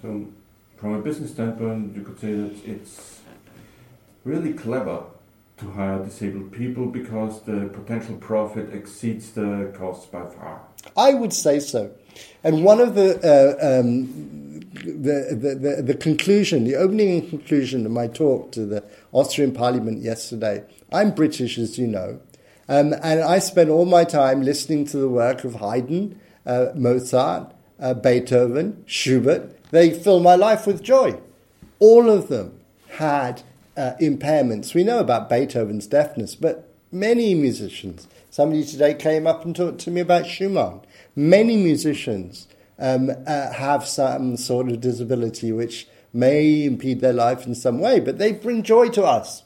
So, 0.00 0.28
from 0.76 0.94
a 0.94 1.02
business 1.02 1.30
standpoint, 1.30 1.94
you 1.94 2.02
could 2.02 2.18
say 2.18 2.32
that 2.32 2.64
it's 2.64 3.20
really 4.24 4.52
clever 4.54 5.04
to 5.62 5.70
hire 5.70 6.04
disabled 6.04 6.52
people 6.52 6.86
because 6.86 7.42
the 7.42 7.70
potential 7.72 8.16
profit 8.16 8.72
exceeds 8.74 9.30
the 9.32 9.72
costs 9.76 10.06
by 10.06 10.26
far. 10.26 10.60
I 10.96 11.14
would 11.14 11.32
say 11.32 11.60
so. 11.60 11.92
And 12.44 12.64
one 12.64 12.80
of 12.80 12.94
the, 12.94 13.16
uh, 13.22 13.80
um, 13.80 14.60
the, 14.72 15.54
the, 15.56 15.82
the, 15.82 15.94
conclusion, 15.94 16.64
the 16.64 16.74
opening 16.74 17.28
conclusion 17.28 17.86
of 17.86 17.92
my 17.92 18.08
talk 18.08 18.52
to 18.52 18.66
the 18.66 18.84
Austrian 19.12 19.52
Parliament 19.52 20.02
yesterday, 20.02 20.64
I'm 20.92 21.14
British, 21.14 21.56
as 21.58 21.78
you 21.78 21.86
know, 21.86 22.20
um, 22.68 22.92
and 23.02 23.20
I 23.20 23.38
spent 23.38 23.70
all 23.70 23.86
my 23.86 24.04
time 24.04 24.42
listening 24.42 24.84
to 24.86 24.96
the 24.96 25.08
work 25.08 25.44
of 25.44 25.56
Haydn, 25.56 26.20
uh, 26.44 26.66
Mozart, 26.74 27.52
uh, 27.80 27.94
Beethoven, 27.94 28.82
Schubert. 28.86 29.56
They 29.70 29.90
fill 29.90 30.20
my 30.20 30.34
life 30.34 30.66
with 30.66 30.82
joy. 30.82 31.18
All 31.78 32.10
of 32.10 32.28
them 32.28 32.60
had 32.90 33.42
uh, 33.76 33.92
impairments. 34.00 34.74
We 34.74 34.84
know 34.84 34.98
about 34.98 35.28
Beethoven's 35.28 35.86
deafness, 35.86 36.34
but 36.34 36.68
many 36.90 37.34
musicians. 37.34 38.06
Somebody 38.30 38.64
today 38.64 38.94
came 38.94 39.26
up 39.26 39.44
and 39.44 39.54
talked 39.54 39.80
to 39.80 39.90
me 39.90 40.00
about 40.00 40.26
Schumann 40.26 40.80
many 41.14 41.56
musicians 41.56 42.48
um, 42.78 43.10
uh, 43.26 43.52
have 43.52 43.86
some 43.86 44.36
sort 44.36 44.68
of 44.68 44.80
disability 44.80 45.52
which 45.52 45.86
may 46.12 46.64
impede 46.64 47.00
their 47.00 47.12
life 47.12 47.46
in 47.46 47.54
some 47.54 47.78
way, 47.78 48.00
but 48.00 48.18
they 48.18 48.32
bring 48.32 48.62
joy 48.62 48.88
to 48.90 49.04
us. 49.04 49.44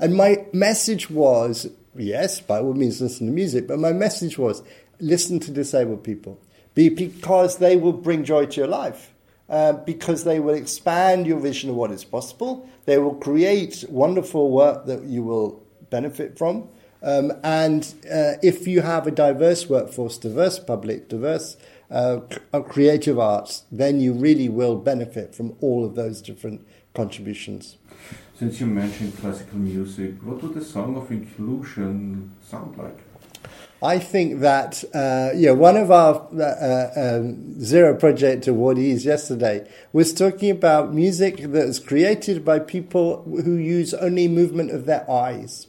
And 0.00 0.16
my 0.16 0.44
message 0.52 1.10
was 1.10 1.68
yes, 1.96 2.40
by 2.40 2.60
all 2.60 2.74
means, 2.74 3.00
listen 3.00 3.26
to 3.26 3.32
music, 3.32 3.66
but 3.66 3.78
my 3.78 3.92
message 3.92 4.38
was 4.38 4.62
listen 5.00 5.40
to 5.40 5.50
disabled 5.50 6.04
people 6.04 6.40
because 6.74 7.58
they 7.58 7.76
will 7.76 7.92
bring 7.92 8.24
joy 8.24 8.46
to 8.46 8.60
your 8.60 8.68
life. 8.68 9.12
Uh, 9.48 9.72
because 9.72 10.24
they 10.24 10.38
will 10.38 10.54
expand 10.54 11.26
your 11.26 11.38
vision 11.38 11.70
of 11.70 11.76
what 11.76 11.90
is 11.90 12.04
possible. 12.04 12.68
They 12.84 12.98
will 12.98 13.14
create 13.14 13.82
wonderful 13.88 14.50
work 14.50 14.84
that 14.84 15.04
you 15.04 15.22
will 15.22 15.62
benefit 15.88 16.36
from. 16.36 16.68
Um, 17.02 17.32
and 17.42 17.82
uh, 18.12 18.34
if 18.42 18.66
you 18.66 18.82
have 18.82 19.06
a 19.06 19.10
diverse 19.10 19.66
workforce, 19.66 20.18
diverse 20.18 20.58
public, 20.58 21.08
diverse 21.08 21.56
uh, 21.90 22.18
creative 22.68 23.18
arts, 23.18 23.64
then 23.72 24.00
you 24.00 24.12
really 24.12 24.50
will 24.50 24.76
benefit 24.76 25.34
from 25.34 25.56
all 25.62 25.82
of 25.82 25.94
those 25.94 26.20
different 26.20 26.66
contributions. 26.92 27.78
Since 28.38 28.60
you 28.60 28.66
mentioned 28.66 29.16
classical 29.18 29.58
music, 29.58 30.14
what 30.22 30.42
would 30.42 30.56
a 30.56 30.64
song 30.64 30.96
of 30.96 31.10
inclusion 31.10 32.34
sound 32.42 32.76
like? 32.76 32.98
I 33.82 34.00
think 34.00 34.40
that 34.40 34.82
uh, 34.92 35.30
yeah, 35.36 35.52
one 35.52 35.76
of 35.76 35.90
our 35.92 36.26
uh, 36.34 36.42
uh 36.42 37.18
um, 37.20 37.60
Zero 37.60 37.94
Project 37.94 38.46
awardees 38.46 39.04
yesterday 39.04 39.68
was 39.92 40.12
talking 40.12 40.50
about 40.50 40.92
music 40.92 41.36
that's 41.38 41.78
created 41.78 42.44
by 42.44 42.58
people 42.58 43.22
who 43.22 43.54
use 43.54 43.94
only 43.94 44.26
movement 44.26 44.72
of 44.72 44.86
their 44.86 45.08
eyes. 45.08 45.68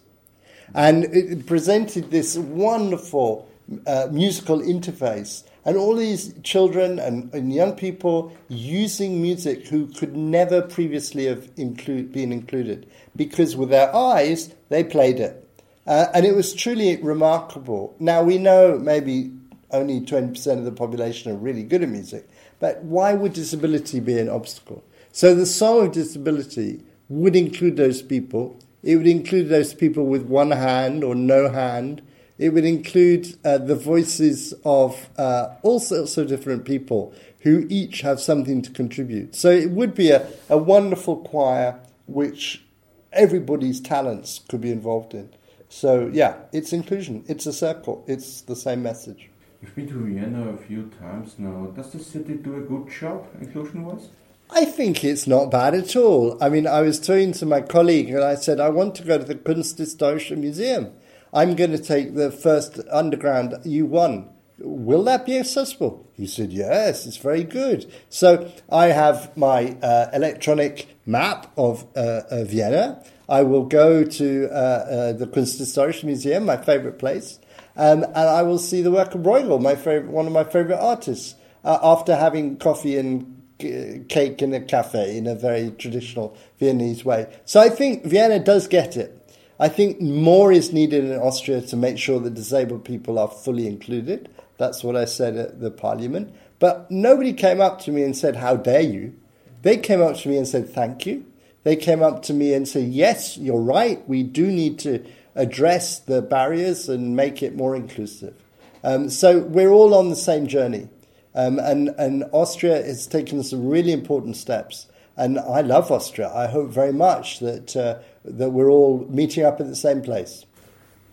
And 0.74 1.06
it 1.06 1.46
presented 1.46 2.10
this 2.10 2.38
wonderful 2.38 3.48
uh, 3.86 4.08
musical 4.12 4.60
interface. 4.60 5.44
And 5.66 5.78
all 5.78 5.96
these 5.96 6.34
children 6.42 6.98
and, 6.98 7.32
and, 7.34 7.54
young 7.54 7.74
people 7.74 8.36
using 8.48 9.22
music 9.22 9.68
who 9.68 9.88
could 9.88 10.16
never 10.16 10.62
previously 10.62 11.26
have 11.26 11.50
include, 11.58 12.12
been 12.12 12.32
included 12.32 12.90
because 13.16 13.56
with 13.56 13.70
their 13.70 13.94
eyes 13.96 14.56
they 14.70 14.84
played 14.84 15.20
it. 15.20 15.49
Uh, 15.90 16.06
and 16.14 16.26
it 16.26 16.34
was 16.34 16.54
truly 16.54 16.96
remarkable. 17.02 17.94
Now 18.00 18.24
we 18.24 18.38
know 18.38 18.80
maybe 18.80 19.34
only 19.72 20.00
20% 20.00 20.58
of 20.58 20.64
the 20.64 20.72
population 20.72 21.32
are 21.34 21.36
really 21.36 21.64
good 21.64 21.84
at 21.84 21.90
music, 21.90 22.30
but 22.60 22.82
why 22.84 23.14
would 23.14 23.34
disability 23.34 24.00
be 24.00 24.18
an 24.18 24.30
obstacle? 24.30 24.86
So 25.12 25.36
the 25.36 25.46
Song 25.46 25.88
of 25.88 25.92
Disability 25.92 26.84
would 27.10 27.36
include 27.36 27.76
those 27.76 28.02
people 28.02 28.58
it 28.84 28.96
would 28.96 29.08
include 29.08 29.50
those 29.50 29.74
people 29.74 30.06
with 30.06 30.24
one 30.24 30.52
hand 30.52 31.04
or 31.04 31.16
no 31.16 31.50
hand. 31.50 32.02
It 32.38 32.50
would 32.50 32.64
include 32.64 33.38
uh, 33.44 33.58
the 33.58 33.76
voices 33.76 34.54
of 34.64 35.10
uh, 35.18 35.56
all 35.62 35.80
sorts 35.80 36.18
of 36.18 36.28
different 36.28 36.64
people 36.64 37.14
who 37.42 37.66
each 37.70 38.02
have 38.02 38.22
something 38.22 38.62
to 38.62 38.72
contribute. 38.72 39.36
So 39.36 39.50
it 39.50 39.72
would 39.72 39.94
be 39.94 40.12
a, 40.12 40.28
a 40.50 40.58
wonderful 40.58 41.18
choir 41.18 41.80
which 42.08 42.64
everybody's 43.12 43.82
talents 43.82 44.40
could 44.48 44.62
be 44.62 44.72
involved 44.72 45.14
in. 45.14 45.30
So 45.70 46.10
yeah, 46.12 46.36
it's 46.52 46.74
inclusion. 46.74 47.24
It's 47.28 47.46
a 47.46 47.54
circle. 47.54 48.04
It's 48.08 48.42
the 48.42 48.56
same 48.56 48.84
message. 48.84 49.30
You've 49.62 49.76
been 49.76 49.88
to 49.88 50.06
Vienna 50.06 50.50
a 50.50 50.58
few 50.58 50.90
times 51.00 51.36
now. 51.38 51.68
Does 51.76 51.92
the 51.92 52.00
city 52.00 52.36
do 52.36 52.56
a 52.56 52.62
good 52.62 52.90
job 52.90 53.28
inclusion-wise? 53.40 54.10
I 54.52 54.66
think 54.66 55.04
it's 55.04 55.28
not 55.28 55.52
bad 55.52 55.76
at 55.76 55.96
all. 55.96 56.42
I 56.42 56.50
mean, 56.50 56.66
I 56.66 56.82
was 56.82 57.00
talking 57.00 57.34
to 57.34 57.46
my 57.46 57.62
colleague 57.62 58.10
and 58.10 58.24
I 58.24 58.36
said, 58.36 58.60
I 58.60 58.70
want 58.70 58.96
to 58.96 59.04
go 59.04 59.18
to 59.18 59.24
the 59.24 59.36
Kunsthistorische 59.36 60.36
Museum. 60.36 60.92
I'm 61.34 61.56
going 61.56 61.72
to 61.72 61.78
take 61.78 62.16
the 62.16 62.32
first 62.32 62.80
underground 62.90 63.52
U1. 63.64 64.28
Will 64.60 65.04
that 65.04 65.26
be 65.26 65.38
accessible? 65.38 66.08
He 66.14 66.26
said, 66.26 66.52
Yes, 66.52 67.06
it's 67.06 67.18
very 67.18 67.44
good. 67.44 67.92
So 68.10 68.52
I 68.70 68.88
have 68.88 69.36
my 69.38 69.78
uh, 69.84 70.10
electronic 70.14 70.98
map 71.06 71.52
of 71.56 71.86
uh, 71.96 72.22
uh, 72.32 72.44
Vienna. 72.46 73.04
I 73.30 73.44
will 73.44 73.66
go 73.66 74.04
to 74.04 74.50
uh, 74.50 74.54
uh, 74.54 75.14
the 75.14 75.28
Kunsthistorische 75.28 76.04
Museum, 76.04 76.46
my 76.46 76.58
favorite 76.58 76.98
place, 76.98 77.40
um, 77.78 78.04
and 78.04 78.18
I 78.18 78.42
will 78.42 78.58
see 78.58 78.82
the 78.82 78.92
work 78.92 79.14
of 79.14 79.22
Bruegel, 79.22 79.62
my 79.62 79.76
favorite, 79.76 80.12
one 80.12 80.26
of 80.26 80.34
my 80.34 80.44
favorite 80.44 80.80
artists, 80.80 81.36
uh, 81.64 81.78
after 81.84 82.16
having 82.16 82.58
coffee 82.58 82.98
and 82.98 83.36
cake 83.60 84.42
in 84.42 84.54
a 84.54 84.62
cafe 84.62 85.18
in 85.18 85.28
a 85.28 85.36
very 85.36 85.72
traditional 85.72 86.36
Viennese 86.60 87.04
way. 87.04 87.28
So 87.46 87.60
I 87.60 87.70
think 87.70 88.06
Vienna 88.06 88.40
does 88.40 88.68
get 88.68 88.96
it. 88.96 89.16
I 89.60 89.68
think 89.68 90.00
more 90.00 90.52
is 90.54 90.72
needed 90.72 91.04
in 91.04 91.20
Austria 91.20 91.62
to 91.62 91.76
make 91.76 91.98
sure 91.98 92.20
that 92.22 92.34
disabled 92.34 92.86
people 92.86 93.20
are 93.20 93.28
fully 93.28 93.68
included. 93.68 94.30
That's 94.58 94.84
what 94.84 94.96
I 94.96 95.04
said 95.06 95.36
at 95.36 95.60
the 95.60 95.70
parliament. 95.70 96.34
But 96.60 96.90
nobody 96.90 97.34
came 97.34 97.60
up 97.60 97.80
to 97.82 97.92
me 97.92 98.04
and 98.04 98.16
said, 98.16 98.38
How 98.38 98.56
dare 98.56 98.82
you? 98.82 99.16
They 99.62 99.78
came 99.78 100.02
up 100.02 100.16
to 100.18 100.30
me 100.30 100.38
and 100.38 100.48
said, 100.48 100.70
Thank 100.70 101.06
you. 101.06 101.26
They 101.64 101.76
came 101.76 102.02
up 102.02 102.24
to 102.24 102.34
me 102.34 102.54
and 102.54 102.68
said, 102.68 102.90
Yes, 102.90 103.38
you're 103.38 103.62
right. 103.62 104.08
We 104.08 104.24
do 104.24 104.48
need 104.48 104.80
to 104.80 105.06
address 105.36 106.00
the 106.00 106.22
barriers 106.22 106.90
and 106.90 107.16
make 107.16 107.44
it 107.44 107.56
more 107.56 107.76
inclusive. 107.76 108.36
Um, 108.84 109.10
so 109.10 109.40
we're 109.40 109.72
all 109.72 109.94
on 109.94 110.10
the 110.10 110.16
same 110.16 110.48
journey. 110.48 110.90
Um, 111.36 111.60
and, 111.60 111.90
and 111.98 112.26
Austria 112.32 112.76
has 112.84 113.08
taken 113.08 113.44
some 113.44 113.68
really 113.68 113.92
important 113.92 114.36
steps. 114.36 114.88
And 115.16 115.38
I 115.38 115.62
love 115.62 115.92
Austria. 115.92 116.32
I 116.34 116.48
hope 116.48 116.70
very 116.70 116.94
much 116.94 117.40
that, 117.40 117.76
uh, 117.76 118.00
that 118.24 118.52
we're 118.52 118.70
all 118.70 119.06
meeting 119.10 119.44
up 119.44 119.60
at 119.60 119.68
the 119.68 119.76
same 119.76 120.02
place. 120.02 120.46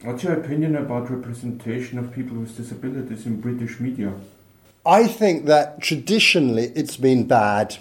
What's 0.03 0.23
your 0.23 0.35
opinion 0.35 0.77
about 0.77 1.11
representation 1.11 1.99
of 1.99 2.13
people 2.13 2.37
with 2.37 2.57
disabilities 2.57 3.27
in 3.27 3.41
British 3.41 3.81
media? 3.81 4.13
I 4.85 5.09
think 5.09 5.47
that 5.47 5.81
traditionally 5.83 6.71
it's 6.77 6.97
been 6.97 7.27
bad. 7.27 7.79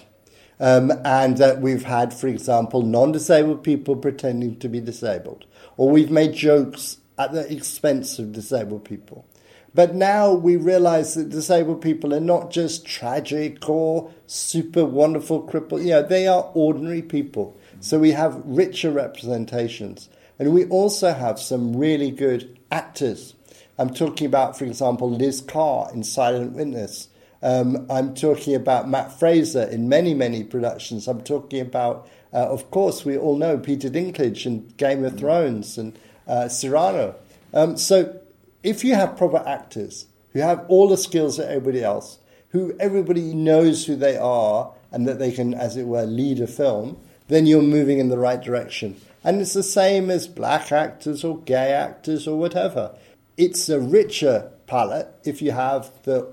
Um, 0.58 0.90
and 1.04 1.36
that 1.36 1.60
we've 1.60 1.84
had, 1.84 2.14
for 2.14 2.28
example, 2.28 2.80
non 2.80 3.12
disabled 3.12 3.62
people 3.62 3.94
pretending 3.94 4.58
to 4.60 4.68
be 4.68 4.80
disabled, 4.80 5.44
or 5.76 5.90
we've 5.90 6.10
made 6.10 6.32
jokes 6.32 6.96
at 7.18 7.32
the 7.32 7.50
expense 7.52 8.18
of 8.18 8.32
disabled 8.32 8.84
people. 8.84 9.26
But 9.74 9.94
now 9.94 10.32
we 10.32 10.56
realize 10.56 11.14
that 11.14 11.28
disabled 11.28 11.82
people 11.82 12.14
are 12.14 12.20
not 12.20 12.50
just 12.50 12.86
tragic 12.86 13.68
or 13.68 14.10
super 14.26 14.86
wonderful 14.86 15.42
crippled, 15.42 15.82
you 15.82 15.90
know, 15.90 16.02
they 16.02 16.26
are 16.26 16.50
ordinary 16.54 17.02
people. 17.02 17.54
So 17.80 17.98
we 17.98 18.12
have 18.12 18.40
richer 18.46 18.90
representations. 18.90 20.08
And 20.38 20.54
we 20.54 20.64
also 20.66 21.12
have 21.12 21.38
some 21.38 21.76
really 21.76 22.10
good 22.10 22.58
actors. 22.70 23.34
I'm 23.78 23.92
talking 23.92 24.26
about, 24.26 24.58
for 24.58 24.64
example, 24.64 25.10
Liz 25.10 25.42
Carr 25.42 25.90
in 25.92 26.02
Silent 26.02 26.52
Witness. 26.52 27.08
Um, 27.42 27.86
I'm 27.90 28.14
talking 28.14 28.54
about 28.54 28.88
Matt 28.88 29.18
Fraser 29.18 29.64
in 29.64 29.88
many, 29.88 30.14
many 30.14 30.42
productions. 30.42 31.06
I'm 31.06 31.22
talking 31.22 31.60
about, 31.60 32.08
uh, 32.32 32.48
of 32.48 32.70
course, 32.70 33.04
we 33.04 33.16
all 33.16 33.36
know 33.36 33.58
Peter 33.58 33.88
Dinklage 33.88 34.46
in 34.46 34.68
Game 34.76 35.04
of 35.04 35.18
Thrones 35.18 35.78
and 35.78 35.98
uh, 36.26 36.48
Cyrano. 36.48 37.14
Um, 37.52 37.76
so 37.76 38.18
if 38.62 38.84
you 38.84 38.94
have 38.94 39.16
proper 39.16 39.42
actors 39.46 40.06
who 40.32 40.40
have 40.40 40.64
all 40.68 40.88
the 40.88 40.96
skills 40.96 41.36
that 41.36 41.48
everybody 41.48 41.82
else, 41.82 42.18
who 42.50 42.74
everybody 42.80 43.34
knows 43.34 43.86
who 43.86 43.96
they 43.96 44.16
are 44.16 44.72
and 44.90 45.06
that 45.06 45.18
they 45.18 45.32
can, 45.32 45.54
as 45.54 45.76
it 45.76 45.86
were, 45.86 46.04
lead 46.04 46.40
a 46.40 46.46
film, 46.46 46.98
then 47.28 47.46
you're 47.46 47.62
moving 47.62 47.98
in 47.98 48.08
the 48.08 48.18
right 48.18 48.42
direction. 48.42 49.00
And 49.24 49.40
it's 49.40 49.54
the 49.54 49.62
same 49.62 50.10
as 50.10 50.28
black 50.28 50.70
actors 50.70 51.24
or 51.24 51.38
gay 51.38 51.72
actors 51.72 52.28
or 52.28 52.38
whatever. 52.38 52.96
It's 53.36 53.68
a 53.68 53.80
richer 53.80 54.50
palette 54.66 55.08
if 55.24 55.42
you 55.42 55.52
have 55.52 55.90
the 56.04 56.32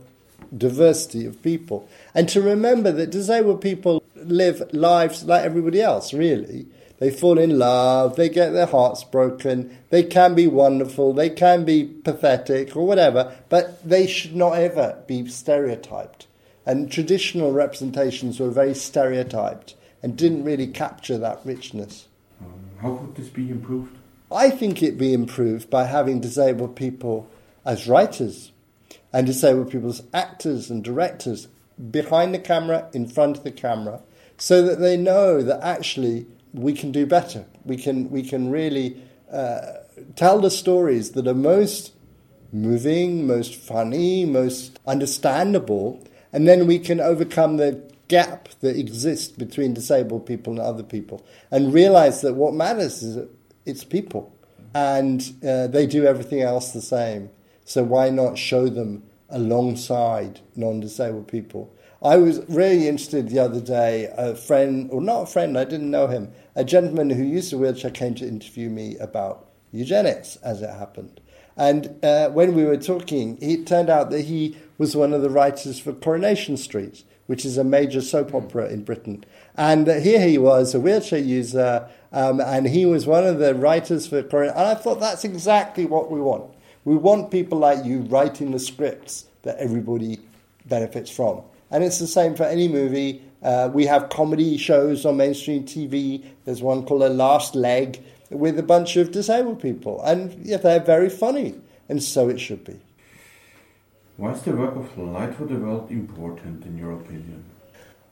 diversity 0.58 1.26
of 1.26 1.42
people. 1.42 1.88
And 2.14 2.30
to 2.30 2.42
remember 2.42 2.92
that 2.92 3.10
disabled 3.10 3.62
people 3.62 4.04
live 4.16 4.62
lives 4.74 5.24
like 5.24 5.44
everybody 5.44 5.82
else, 5.82 6.14
really. 6.14 6.68
They 7.00 7.12
fall 7.12 7.38
in 7.38 7.60
love, 7.60 8.16
they 8.16 8.30
get 8.30 8.52
their 8.52 8.68
hearts 8.68 9.04
broken, 9.04 9.78
they 9.90 10.04
can 10.04 10.36
be 10.36 10.48
wonderful, 10.48 11.12
they 11.12 11.30
can 11.30 11.66
be 11.66 11.84
pathetic 11.84 12.78
or 12.78 12.88
whatever, 12.88 13.36
but 13.50 13.84
they 13.84 14.08
should 14.08 14.36
not 14.36 14.54
ever 14.54 15.04
be 15.06 15.28
stereotyped. 15.28 16.28
And 16.66 16.90
traditional 16.90 17.52
representations 17.52 18.40
were 18.40 18.52
very 18.52 18.74
stereotyped 18.74 19.76
and 20.02 20.16
didn't 20.16 20.46
really 20.46 20.68
capture 20.68 21.18
that 21.18 21.42
richness. 21.44 22.08
Um, 22.40 22.54
how 22.80 22.96
could 22.96 23.16
this 23.16 23.28
be 23.28 23.50
improved? 23.50 23.98
I 24.32 24.50
think 24.50 24.82
it 24.82 24.98
be 24.98 25.14
improved 25.14 25.70
by 25.70 25.86
having 25.86 26.22
disabled 26.22 26.78
people 26.78 27.30
as 27.66 27.88
writers 27.88 28.53
and 29.14 29.28
disabled 29.28 29.72
people 29.72 29.90
as 29.90 30.04
actors 30.14 30.70
and 30.70 30.84
directors 30.84 31.48
behind 31.92 32.34
the 32.34 32.40
camera, 32.40 32.90
in 32.94 33.08
front 33.08 33.38
of 33.38 33.44
the 33.44 33.52
camera, 33.52 34.02
so 34.38 34.62
that 34.64 34.80
they 34.80 34.98
know 34.98 35.42
that 35.42 35.64
actually 35.64 36.26
we 36.54 36.74
can 36.74 36.92
do 36.92 37.06
better. 37.06 37.46
We 37.64 37.78
can, 37.78 38.10
we 38.10 38.24
can 38.24 38.50
really 38.50 39.02
uh, 39.32 39.78
tell 40.16 40.40
the 40.40 40.52
stories 40.52 41.12
that 41.12 41.28
are 41.28 41.34
most 41.34 41.94
moving, 42.52 43.26
most 43.26 43.56
funny, 43.56 44.26
most 44.26 44.80
understandable, 44.86 46.06
and 46.32 46.48
then 46.48 46.68
we 46.68 46.80
can 46.80 47.00
overcome 47.00 47.58
the 47.58 47.82
gap 48.08 48.50
that 48.62 48.78
exists 48.78 49.32
between 49.32 49.74
disabled 49.74 50.26
people 50.26 50.54
and 50.54 50.62
other 50.62 50.84
people 50.84 51.26
and 51.50 51.74
realize 51.74 52.22
that 52.22 52.36
what 52.36 52.54
matters 52.54 53.02
is 53.02 53.28
it's 53.66 53.84
people 53.84 54.32
and 54.76 55.34
uh, 55.48 55.68
they 55.68 55.88
do 55.88 56.06
everything 56.06 56.42
else 56.42 56.74
the 56.74 56.82
same. 56.82 57.30
So 57.66 57.84
why 57.84 58.10
not 58.10 58.38
show 58.38 58.68
them 58.68 59.04
alongside 59.30 60.42
non 60.56 60.80
disabled 60.80 61.28
people? 61.28 61.74
I 62.02 62.18
was 62.18 62.42
really 62.50 62.90
interested 62.90 63.30
the 63.30 63.40
other 63.40 63.62
day. 63.62 64.12
A 64.18 64.36
friend, 64.36 64.90
or 64.92 65.02
not 65.02 65.22
a 65.22 65.26
friend, 65.26 65.58
I 65.58 65.64
didn't 65.64 65.90
know 65.90 66.08
him, 66.08 66.34
a 66.56 66.66
gentleman 66.66 67.10
who 67.10 67.24
used 67.24 67.54
a 67.54 67.58
wheelchair 67.58 67.92
came 67.92 68.14
to 68.16 68.28
interview 68.28 68.70
me 68.70 68.98
about 68.98 69.48
eugenics, 69.72 70.36
as 70.38 70.62
it 70.62 70.70
happened. 70.70 71.22
And 71.56 72.04
uh, 72.04 72.30
when 72.30 72.56
we 72.56 72.66
were 72.66 72.78
talking, 72.78 73.38
it 73.42 73.66
turned 73.66 73.90
out 73.90 74.10
that 74.10 74.24
he 74.24 74.58
was 74.78 74.96
one 74.96 75.14
of 75.14 75.22
the 75.22 75.30
writers 75.30 75.80
for 75.80 75.94
Coronation 75.94 76.58
Street, 76.58 77.04
which 77.28 77.46
is 77.46 77.58
a 77.58 77.64
major 77.64 78.02
soap 78.02 78.34
opera 78.34 78.68
in 78.68 78.84
Britain. 78.84 79.24
And 79.56 79.88
uh, 79.88 80.00
here 80.00 80.20
he 80.20 80.38
was, 80.38 80.76
a 80.76 80.80
wheelchair 80.80 81.20
user, 81.20 81.88
um, 82.12 82.42
and 82.42 82.68
he 82.68 82.86
was 82.86 83.06
one 83.06 83.26
of 83.26 83.40
the 83.40 83.56
writers 83.56 84.08
for 84.08 84.22
Coronation. 84.24 84.58
And 84.58 84.68
I 84.68 84.76
thought 84.76 85.00
that's 85.00 85.24
exactly 85.24 85.86
what 85.86 86.12
we 86.12 86.20
want. 86.20 86.54
We 86.86 86.96
want 86.96 87.32
people 87.32 87.60
like 87.60 87.86
you 87.86 88.02
writing 88.02 88.52
the 88.52 88.60
scripts 88.60 89.26
that 89.44 89.58
everybody 89.58 90.20
benefits 90.66 91.10
from. 91.10 91.42
And 91.72 91.84
it's 91.84 92.00
the 92.00 92.08
same 92.08 92.36
for 92.36 92.44
any 92.44 92.68
movie. 92.68 93.22
Uh, 93.42 93.70
we 93.74 93.86
have 93.86 94.10
comedy 94.10 94.58
shows 94.58 95.06
on 95.06 95.18
mainstream 95.18 95.64
TV. 95.64 96.24
There's 96.46 96.62
one 96.62 96.86
called 96.86 97.02
The 97.02 97.10
Last 97.10 97.56
Leg 97.56 98.04
with 98.30 98.58
a 98.60 98.64
bunch 98.64 98.96
of 98.98 99.12
disabled 99.12 99.62
people. 99.62 100.02
And 100.04 100.46
yeah, 100.46 100.58
they're 100.58 100.80
very 100.80 101.10
funny. 101.10 101.56
And 101.90 102.02
so 102.02 102.30
it 102.30 102.40
should 102.40 102.64
be. 102.64 102.80
Why 104.18 104.32
is 104.32 104.42
the 104.44 104.52
work 104.52 104.76
of 104.76 104.98
Light 104.98 105.36
for 105.36 105.46
the 105.46 105.56
World 105.56 105.90
important, 105.90 106.66
in 106.66 106.78
your 106.78 106.92
opinion? 106.92 107.46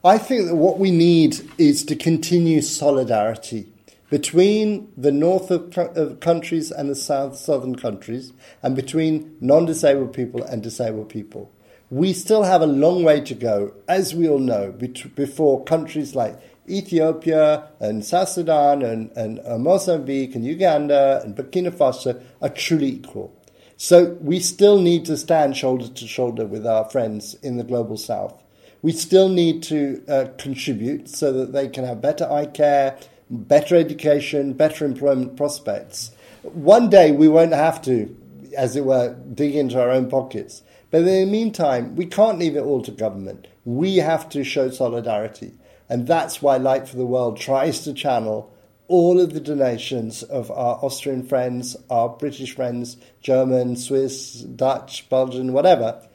I 0.03 0.17
think 0.17 0.47
that 0.47 0.55
what 0.55 0.79
we 0.79 0.89
need 0.89 1.37
is 1.59 1.85
to 1.85 1.95
continue 1.95 2.61
solidarity 2.61 3.67
between 4.11 4.93
the 4.95 5.11
north 5.11 5.49
of, 5.49 5.75
of 5.75 6.19
countries 6.19 6.69
and 6.69 6.87
the 6.87 6.95
south 6.95 7.35
southern 7.35 7.75
countries, 7.75 8.31
and 8.61 8.75
between 8.75 9.35
non 9.41 9.65
disabled 9.65 10.13
people 10.13 10.43
and 10.43 10.61
disabled 10.61 11.09
people 11.09 11.51
we 11.91 12.13
still 12.13 12.43
have 12.43 12.61
a 12.61 12.65
long 12.65 13.03
way 13.03 13.19
to 13.19 13.35
go, 13.35 13.73
as 13.89 14.15
we 14.15 14.27
all 14.27 14.39
know, 14.39 14.71
before 14.71 15.61
countries 15.65 16.15
like 16.15 16.39
Ethiopia 16.69 17.67
and 17.81 18.05
South 18.05 18.29
Sudan 18.29 18.81
and, 18.81 19.11
and 19.17 19.41
uh, 19.45 19.57
Mozambique 19.57 20.33
and 20.33 20.45
Uganda 20.45 21.21
and 21.21 21.35
Burkina 21.35 21.69
Faso 21.69 22.23
are 22.41 22.49
truly 22.49 22.87
equal. 22.87 23.35
So 23.75 24.17
we 24.21 24.39
still 24.39 24.79
need 24.79 25.03
to 25.05 25.17
stand 25.17 25.57
shoulder 25.57 25.89
to 25.89 26.07
shoulder 26.07 26.45
with 26.45 26.65
our 26.65 26.89
friends 26.89 27.33
in 27.43 27.57
the 27.57 27.63
global 27.63 27.97
south. 27.97 28.41
We 28.81 28.93
still 28.93 29.27
need 29.27 29.61
to 29.63 30.01
uh, 30.07 30.25
contribute 30.37 31.09
so 31.09 31.33
that 31.33 31.51
they 31.51 31.67
can 31.67 31.83
have 31.83 31.99
better 31.99 32.31
eye 32.31 32.45
care, 32.45 32.97
better 33.31 33.75
education, 33.75 34.53
better 34.53 34.85
employment 34.85 35.37
prospects. 35.37 36.11
One 36.43 36.89
day 36.89 37.11
we 37.11 37.27
won't 37.27 37.53
have 37.53 37.81
to, 37.83 38.15
as 38.55 38.75
it 38.75 38.85
were, 38.85 39.15
dig 39.33 39.55
into 39.55 39.81
our 39.81 39.89
own 39.89 40.09
pockets. 40.09 40.61
But 40.91 40.99
in 40.99 41.05
the 41.05 41.25
meantime, 41.25 41.95
we 41.95 42.05
can't 42.05 42.37
leave 42.37 42.57
it 42.57 42.61
all 42.61 42.81
to 42.83 42.91
government. 42.91 43.47
We 43.63 43.97
have 43.97 44.27
to 44.29 44.43
show 44.43 44.69
solidarity. 44.69 45.53
And 45.87 46.05
that's 46.05 46.41
why 46.41 46.57
Light 46.57 46.87
for 46.87 46.97
the 46.97 47.05
World 47.05 47.37
tries 47.37 47.83
to 47.85 47.93
channel 47.93 48.51
all 48.89 49.21
of 49.21 49.33
the 49.33 49.39
donations 49.39 50.21
of 50.21 50.51
our 50.51 50.77
Austrian 50.83 51.23
friends, 51.23 51.77
our 51.89 52.09
British 52.09 52.53
friends, 52.55 52.97
German, 53.21 53.77
Swiss, 53.77 54.41
Dutch, 54.41 55.07
Belgian, 55.07 55.53
whatever, 55.53 56.05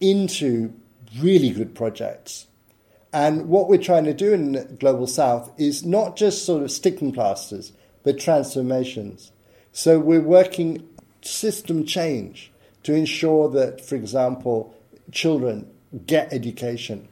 into 0.00 0.74
really 1.18 1.50
good 1.50 1.74
projects. 1.74 2.46
And 3.12 3.48
what 3.48 3.68
we're 3.68 3.78
trying 3.78 4.04
to 4.04 4.14
do 4.14 4.32
in 4.32 4.52
the 4.52 4.64
Global 4.64 5.06
South 5.06 5.50
is 5.58 5.84
not 5.84 6.16
just 6.16 6.44
sort 6.44 6.62
of 6.62 6.70
sticking 6.70 7.12
plasters, 7.12 7.72
but 8.02 8.18
transformations. 8.18 9.32
So 9.72 9.98
we're 9.98 10.20
working 10.20 10.88
system 11.22 11.84
change 11.84 12.52
to 12.84 12.94
ensure 12.94 13.48
that, 13.50 13.84
for 13.84 13.96
example, 13.96 14.74
children 15.12 15.68
get 16.06 16.32
education. 16.32 17.08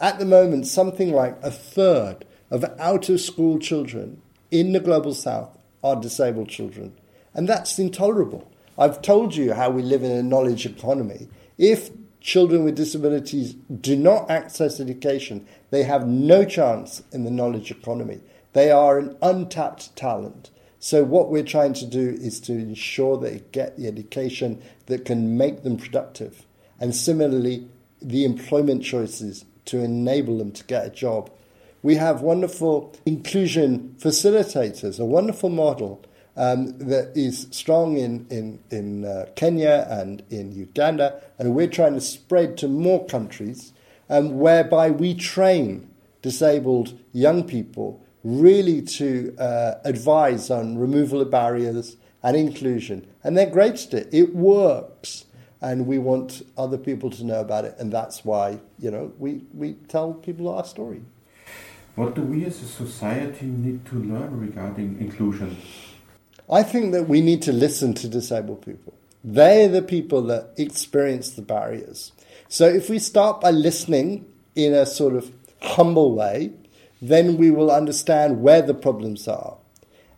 At 0.00 0.18
the 0.18 0.24
moment, 0.24 0.66
something 0.66 1.12
like 1.12 1.36
a 1.42 1.50
third 1.50 2.24
of 2.50 2.64
out 2.78 3.08
of 3.08 3.20
school 3.20 3.58
children 3.58 4.22
in 4.50 4.72
the 4.72 4.80
global 4.80 5.14
south 5.14 5.50
are 5.82 5.96
disabled 5.96 6.48
children. 6.48 6.92
And 7.34 7.48
that's 7.48 7.78
intolerable. 7.78 8.50
I've 8.78 9.02
told 9.02 9.36
you 9.36 9.52
how 9.52 9.70
we 9.70 9.82
live 9.82 10.02
in 10.02 10.10
a 10.10 10.22
knowledge 10.22 10.64
economy. 10.64 11.28
If 11.58 11.90
children 12.20 12.64
with 12.64 12.76
disabilities 12.76 13.54
do 13.54 13.96
not 13.96 14.30
access 14.30 14.80
education, 14.80 15.46
they 15.70 15.82
have 15.84 16.06
no 16.06 16.44
chance 16.44 17.02
in 17.12 17.24
the 17.24 17.30
knowledge 17.30 17.70
economy. 17.70 18.20
They 18.52 18.70
are 18.70 18.98
an 18.98 19.16
untapped 19.22 19.96
talent. 19.96 20.50
So, 20.78 21.04
what 21.04 21.30
we're 21.30 21.42
trying 21.42 21.74
to 21.74 21.86
do 21.86 22.08
is 22.08 22.40
to 22.40 22.52
ensure 22.52 23.16
they 23.16 23.42
get 23.52 23.76
the 23.76 23.86
education 23.86 24.62
that 24.86 25.04
can 25.04 25.36
make 25.36 25.62
them 25.62 25.76
productive. 25.76 26.46
And 26.78 26.94
similarly, 26.94 27.68
the 28.00 28.24
employment 28.24 28.82
choices 28.82 29.44
to 29.66 29.80
enable 29.80 30.38
them 30.38 30.52
to 30.52 30.64
get 30.64 30.86
a 30.86 30.90
job. 30.90 31.30
We 31.82 31.96
have 31.96 32.22
wonderful 32.22 32.94
inclusion 33.04 33.94
facilitators, 33.98 34.98
a 34.98 35.04
wonderful 35.04 35.50
model 35.50 36.02
um, 36.36 36.78
that 36.78 37.12
is 37.14 37.46
strong 37.50 37.96
in, 37.96 38.26
in, 38.30 38.58
in 38.70 39.04
uh, 39.04 39.26
Kenya 39.36 39.86
and 39.88 40.22
in 40.30 40.52
Uganda, 40.52 41.20
and 41.38 41.54
we're 41.54 41.68
trying 41.68 41.94
to 41.94 42.00
spread 42.00 42.56
to 42.58 42.68
more 42.68 43.06
countries, 43.06 43.72
um, 44.08 44.38
whereby 44.38 44.90
we 44.90 45.14
train 45.14 45.88
disabled 46.22 46.98
young 47.12 47.44
people 47.44 48.04
really 48.22 48.82
to 48.82 49.34
uh, 49.38 49.74
advise 49.84 50.50
on 50.50 50.76
removal 50.76 51.20
of 51.20 51.30
barriers 51.30 51.96
and 52.22 52.36
inclusion. 52.36 53.06
And 53.24 53.36
they're 53.36 53.50
great 53.50 53.86
at 53.86 53.94
it. 53.94 54.08
It 54.12 54.34
works. 54.34 55.24
and 55.60 55.86
we 55.86 55.98
want 55.98 56.42
other 56.56 56.78
people 56.78 57.10
to 57.10 57.24
know 57.24 57.40
about 57.40 57.64
it, 57.64 57.74
and 57.78 57.92
that's 57.92 58.24
why 58.24 58.58
you 58.78 58.90
know 58.90 59.12
we, 59.18 59.42
we 59.52 59.74
tell 59.88 60.14
people 60.14 60.48
our 60.48 60.64
story. 60.64 61.02
What 61.96 62.14
do 62.14 62.22
we 62.22 62.44
as 62.44 62.62
a 62.62 62.66
society 62.66 63.46
need 63.46 63.84
to 63.86 63.96
learn 63.96 64.40
regarding 64.40 64.98
inclusion? 65.00 65.56
I 66.50 66.64
think 66.64 66.92
that 66.92 67.08
we 67.08 67.20
need 67.20 67.42
to 67.42 67.52
listen 67.52 67.94
to 67.94 68.08
disabled 68.08 68.66
people. 68.66 68.92
They're 69.22 69.68
the 69.68 69.82
people 69.82 70.22
that 70.22 70.50
experience 70.56 71.30
the 71.30 71.42
barriers. 71.42 72.10
So 72.48 72.66
if 72.66 72.90
we 72.90 72.98
start 72.98 73.40
by 73.40 73.52
listening 73.52 74.26
in 74.56 74.74
a 74.74 74.84
sort 74.84 75.14
of 75.14 75.30
humble 75.62 76.14
way, 76.14 76.52
then 77.00 77.36
we 77.36 77.52
will 77.52 77.70
understand 77.70 78.42
where 78.42 78.62
the 78.62 78.74
problems 78.74 79.28
are. 79.28 79.56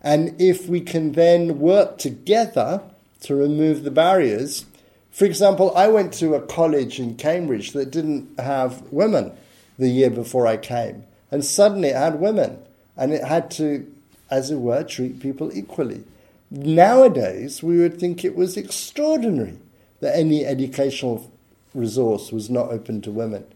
And 0.00 0.40
if 0.40 0.68
we 0.68 0.80
can 0.80 1.12
then 1.12 1.58
work 1.58 1.98
together 1.98 2.82
to 3.20 3.34
remove 3.34 3.84
the 3.84 3.90
barriers, 3.90 4.64
for 5.10 5.26
example, 5.26 5.76
I 5.76 5.88
went 5.88 6.14
to 6.14 6.34
a 6.34 6.40
college 6.40 6.98
in 6.98 7.16
Cambridge 7.16 7.72
that 7.72 7.90
didn't 7.90 8.40
have 8.40 8.80
women 8.90 9.32
the 9.78 9.88
year 9.88 10.10
before 10.10 10.46
I 10.46 10.56
came, 10.56 11.04
and 11.30 11.44
suddenly 11.44 11.88
it 11.88 11.96
had 11.96 12.18
women, 12.18 12.58
and 12.96 13.12
it 13.12 13.24
had 13.24 13.50
to, 13.52 13.86
as 14.30 14.50
it 14.50 14.56
were, 14.56 14.82
treat 14.82 15.20
people 15.20 15.54
equally. 15.54 16.04
Nowadays, 16.54 17.62
we 17.62 17.78
would 17.78 17.98
think 17.98 18.26
it 18.26 18.36
was 18.36 18.58
extraordinary 18.58 19.58
that 20.00 20.14
any 20.14 20.44
educational 20.44 21.32
resource 21.72 22.30
was 22.30 22.50
not 22.50 22.68
open 22.68 23.00
to 23.00 23.10
women. 23.10 23.46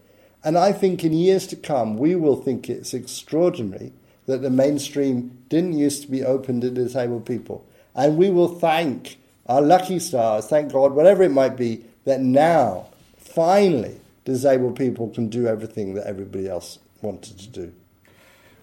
And 0.43 0.57
I 0.57 0.71
think 0.71 1.03
in 1.03 1.13
years 1.13 1.45
to 1.47 1.55
come, 1.55 1.99
we 1.99 2.15
will 2.15 2.37
think 2.37 2.67
it's 2.67 2.95
extraordinary 2.95 3.93
that 4.25 4.41
the 4.41 4.49
mainstream 4.49 5.37
didn't 5.47 5.77
used 5.77 6.01
to 6.01 6.07
be 6.07 6.23
open 6.23 6.59
to 6.61 6.71
disabled 6.71 7.27
people. 7.27 7.63
And 7.93 8.17
we 8.17 8.31
will 8.31 8.47
thank 8.47 9.19
our 9.45 9.61
lucky 9.61 9.99
stars, 9.99 10.47
thank 10.47 10.73
God, 10.73 10.93
whatever 10.93 11.21
it 11.21 11.31
might 11.31 11.55
be, 11.55 11.85
that 12.05 12.21
now, 12.21 12.87
finally, 13.19 14.01
disabled 14.25 14.75
people 14.75 15.09
can 15.09 15.29
do 15.29 15.45
everything 15.45 15.93
that 15.93 16.07
everybody 16.07 16.49
else 16.49 16.79
wanted 17.03 17.37
to 17.37 17.47
do. 17.47 17.73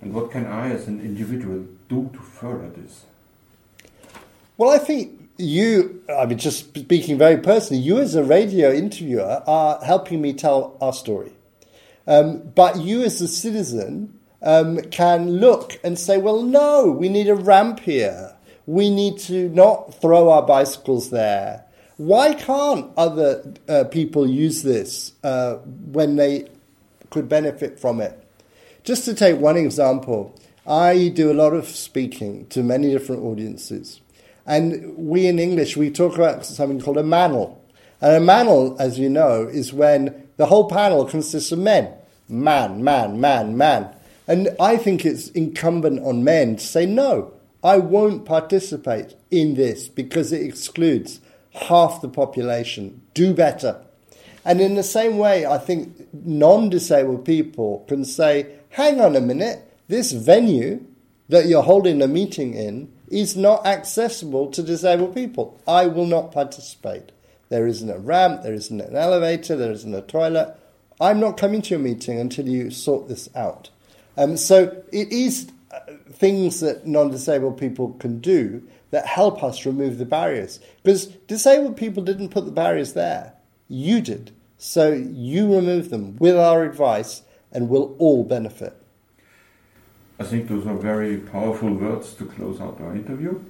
And 0.00 0.12
what 0.12 0.32
can 0.32 0.44
I, 0.44 0.70
as 0.70 0.88
an 0.88 1.00
individual, 1.00 1.66
do 1.88 2.10
to 2.12 2.18
further 2.18 2.68
this? 2.70 3.04
Well, 4.56 4.70
I 4.70 4.78
think 4.78 5.30
you, 5.36 6.02
I 6.08 6.26
mean, 6.26 6.38
just 6.38 6.76
speaking 6.76 7.18
very 7.18 7.38
personally, 7.38 7.82
you 7.82 7.98
as 7.98 8.14
a 8.14 8.22
radio 8.22 8.72
interviewer 8.72 9.42
are 9.46 9.84
helping 9.84 10.20
me 10.20 10.32
tell 10.32 10.76
our 10.80 10.92
story. 10.92 11.32
Um, 12.06 12.52
but 12.54 12.78
you 12.78 13.02
as 13.02 13.20
a 13.20 13.28
citizen 13.28 14.18
um, 14.42 14.80
can 14.90 15.38
look 15.38 15.80
and 15.82 15.98
say, 15.98 16.18
well, 16.18 16.42
no, 16.42 16.90
we 16.90 17.08
need 17.08 17.28
a 17.28 17.34
ramp 17.34 17.80
here 17.80 18.34
we 18.66 18.90
need 18.90 19.18
to 19.18 19.48
not 19.50 19.94
throw 20.00 20.30
our 20.30 20.42
bicycles 20.42 21.10
there. 21.10 21.64
Why 21.96 22.34
can't 22.34 22.90
other 22.96 23.54
uh, 23.68 23.84
people 23.84 24.28
use 24.28 24.62
this 24.62 25.12
uh, 25.22 25.56
when 25.56 26.16
they 26.16 26.48
could 27.10 27.28
benefit 27.28 27.78
from 27.78 28.00
it? 28.00 28.20
Just 28.82 29.04
to 29.04 29.14
take 29.14 29.38
one 29.38 29.56
example, 29.56 30.34
I 30.66 31.08
do 31.08 31.30
a 31.30 31.34
lot 31.34 31.52
of 31.52 31.68
speaking 31.68 32.46
to 32.48 32.62
many 32.62 32.90
different 32.90 33.22
audiences. 33.22 34.00
And 34.46 34.96
we 34.96 35.26
in 35.26 35.38
English, 35.38 35.76
we 35.76 35.90
talk 35.90 36.14
about 36.14 36.44
something 36.44 36.80
called 36.80 36.98
a 36.98 37.02
manel. 37.02 37.56
And 38.00 38.12
a 38.12 38.20
manel, 38.20 38.78
as 38.78 38.98
you 38.98 39.08
know, 39.08 39.42
is 39.42 39.72
when 39.72 40.28
the 40.36 40.46
whole 40.46 40.68
panel 40.68 41.04
consists 41.04 41.52
of 41.52 41.58
men. 41.58 41.92
Man, 42.28 42.84
man, 42.84 43.20
man, 43.20 43.56
man. 43.56 43.94
And 44.26 44.48
I 44.58 44.76
think 44.76 45.04
it's 45.04 45.28
incumbent 45.30 46.00
on 46.04 46.24
men 46.24 46.56
to 46.56 46.64
say, 46.64 46.86
no, 46.86 47.32
I 47.62 47.78
won't 47.78 48.24
participate 48.24 49.14
in 49.30 49.54
this 49.54 49.88
because 49.88 50.32
it 50.32 50.42
excludes 50.42 51.20
half 51.52 52.02
the 52.02 52.08
population. 52.08 53.02
Do 53.14 53.32
better. 53.32 53.80
And 54.44 54.60
in 54.60 54.74
the 54.74 54.82
same 54.82 55.16
way, 55.16 55.46
I 55.46 55.58
think 55.58 56.08
non 56.12 56.68
disabled 56.68 57.24
people 57.24 57.84
can 57.88 58.04
say, 58.04 58.56
hang 58.70 59.00
on 59.00 59.16
a 59.16 59.20
minute, 59.20 59.72
this 59.88 60.12
venue 60.12 60.84
that 61.28 61.46
you're 61.46 61.62
holding 61.62 62.02
a 62.02 62.08
meeting 62.08 62.52
in 62.54 62.92
is 63.14 63.36
not 63.36 63.64
accessible 63.64 64.50
to 64.50 64.62
disabled 64.62 65.14
people. 65.14 65.60
I 65.68 65.86
will 65.86 66.06
not 66.06 66.32
participate. 66.32 67.12
There 67.48 67.66
isn't 67.66 67.88
a 67.88 67.98
ramp, 67.98 68.42
there 68.42 68.54
isn't 68.54 68.80
an 68.80 68.96
elevator, 68.96 69.54
there 69.54 69.70
isn't 69.70 69.94
a 69.94 70.02
toilet. 70.02 70.56
I'm 71.00 71.20
not 71.20 71.36
coming 71.36 71.62
to 71.62 71.70
your 71.70 71.78
meeting 71.78 72.18
until 72.18 72.48
you 72.48 72.70
sort 72.70 73.08
this 73.08 73.28
out. 73.36 73.70
Um, 74.16 74.36
so 74.36 74.82
it 74.92 75.12
is 75.12 75.50
things 76.10 76.60
that 76.60 76.86
non 76.86 77.10
disabled 77.10 77.58
people 77.58 77.92
can 77.94 78.18
do 78.18 78.66
that 78.90 79.06
help 79.06 79.42
us 79.42 79.64
remove 79.64 79.98
the 79.98 80.04
barriers. 80.04 80.58
Because 80.82 81.06
disabled 81.06 81.76
people 81.76 82.02
didn't 82.02 82.30
put 82.30 82.46
the 82.46 82.50
barriers 82.50 82.94
there, 82.94 83.34
you 83.68 84.00
did. 84.00 84.32
So 84.58 84.92
you 84.92 85.54
remove 85.54 85.90
them 85.90 86.16
with 86.16 86.36
our 86.36 86.64
advice, 86.64 87.22
and 87.52 87.68
we'll 87.68 87.94
all 87.98 88.24
benefit. 88.24 88.76
I 90.20 90.24
think 90.24 90.48
those 90.48 90.66
are 90.66 90.76
very 90.76 91.18
powerful 91.18 91.70
words 91.70 92.16
to 92.16 92.24
close 92.24 92.60
out 92.60 92.80
our 92.80 92.94
interview. 92.94 93.40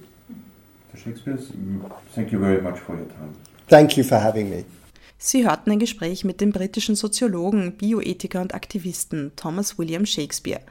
Mr. 0.93 1.03
Shakespeare, 1.03 1.37
thank 2.13 2.31
you 2.31 2.39
very 2.39 2.61
much 2.61 2.79
for 2.79 2.95
your 2.95 3.07
time. 3.07 3.35
Thank 3.67 3.97
you 3.97 4.03
for 4.03 4.17
having 4.17 4.49
me. 4.49 4.65
Sie 5.17 5.47
hörten 5.47 5.71
ein 5.71 5.79
Gespräch 5.79 6.23
mit 6.23 6.41
dem 6.41 6.51
britischen 6.51 6.95
Soziologen, 6.95 7.77
Bioethiker 7.77 8.41
und 8.41 8.53
Aktivisten 8.53 9.31
Thomas 9.35 9.77
William 9.77 10.05
Shakespeare. 10.05 10.61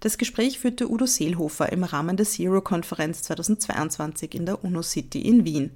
Das 0.00 0.18
Gespräch 0.18 0.58
führte 0.58 0.90
Udo 0.90 1.06
Seelhofer 1.06 1.70
im 1.70 1.84
Rahmen 1.84 2.16
der 2.16 2.26
Zero-Konferenz 2.26 3.22
2022 3.22 4.34
in 4.34 4.46
der 4.46 4.64
UNO-City 4.64 5.20
in 5.20 5.44
Wien. 5.44 5.70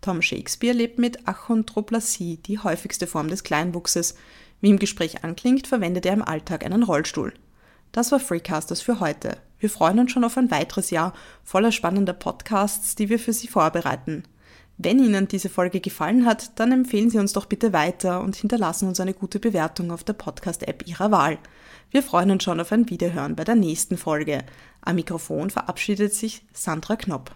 Tom 0.00 0.22
Shakespeare 0.22 0.74
lebt 0.74 0.98
mit 0.98 1.28
Achondroplasie, 1.28 2.38
die 2.38 2.58
häufigste 2.58 3.06
Form 3.06 3.28
des 3.28 3.42
Kleinwuchses. 3.42 4.14
Wie 4.60 4.70
im 4.70 4.78
Gespräch 4.78 5.24
anklingt, 5.24 5.66
verwendet 5.66 6.06
er 6.06 6.14
im 6.14 6.22
Alltag 6.22 6.64
einen 6.64 6.82
Rollstuhl. 6.82 7.32
Das 7.92 8.12
war 8.12 8.20
Freecasters 8.20 8.80
für 8.80 9.00
heute. 9.00 9.36
Wir 9.58 9.70
freuen 9.70 9.98
uns 9.98 10.12
schon 10.12 10.24
auf 10.24 10.36
ein 10.36 10.50
weiteres 10.50 10.90
Jahr 10.90 11.12
voller 11.42 11.72
spannender 11.72 12.12
Podcasts, 12.12 12.94
die 12.94 13.08
wir 13.08 13.18
für 13.18 13.32
Sie 13.32 13.48
vorbereiten. 13.48 14.24
Wenn 14.80 15.02
Ihnen 15.02 15.26
diese 15.26 15.48
Folge 15.48 15.80
gefallen 15.80 16.24
hat, 16.24 16.58
dann 16.60 16.70
empfehlen 16.70 17.10
Sie 17.10 17.18
uns 17.18 17.32
doch 17.32 17.46
bitte 17.46 17.72
weiter 17.72 18.20
und 18.20 18.36
hinterlassen 18.36 18.86
uns 18.86 19.00
eine 19.00 19.14
gute 19.14 19.40
Bewertung 19.40 19.90
auf 19.90 20.04
der 20.04 20.12
Podcast-App 20.12 20.86
Ihrer 20.86 21.10
Wahl. 21.10 21.38
Wir 21.90 22.04
freuen 22.04 22.30
uns 22.30 22.44
schon 22.44 22.60
auf 22.60 22.70
ein 22.70 22.88
Wiederhören 22.88 23.34
bei 23.34 23.42
der 23.42 23.56
nächsten 23.56 23.96
Folge. 23.96 24.44
Am 24.80 24.94
Mikrofon 24.94 25.50
verabschiedet 25.50 26.14
sich 26.14 26.46
Sandra 26.52 26.94
Knopp. 26.94 27.34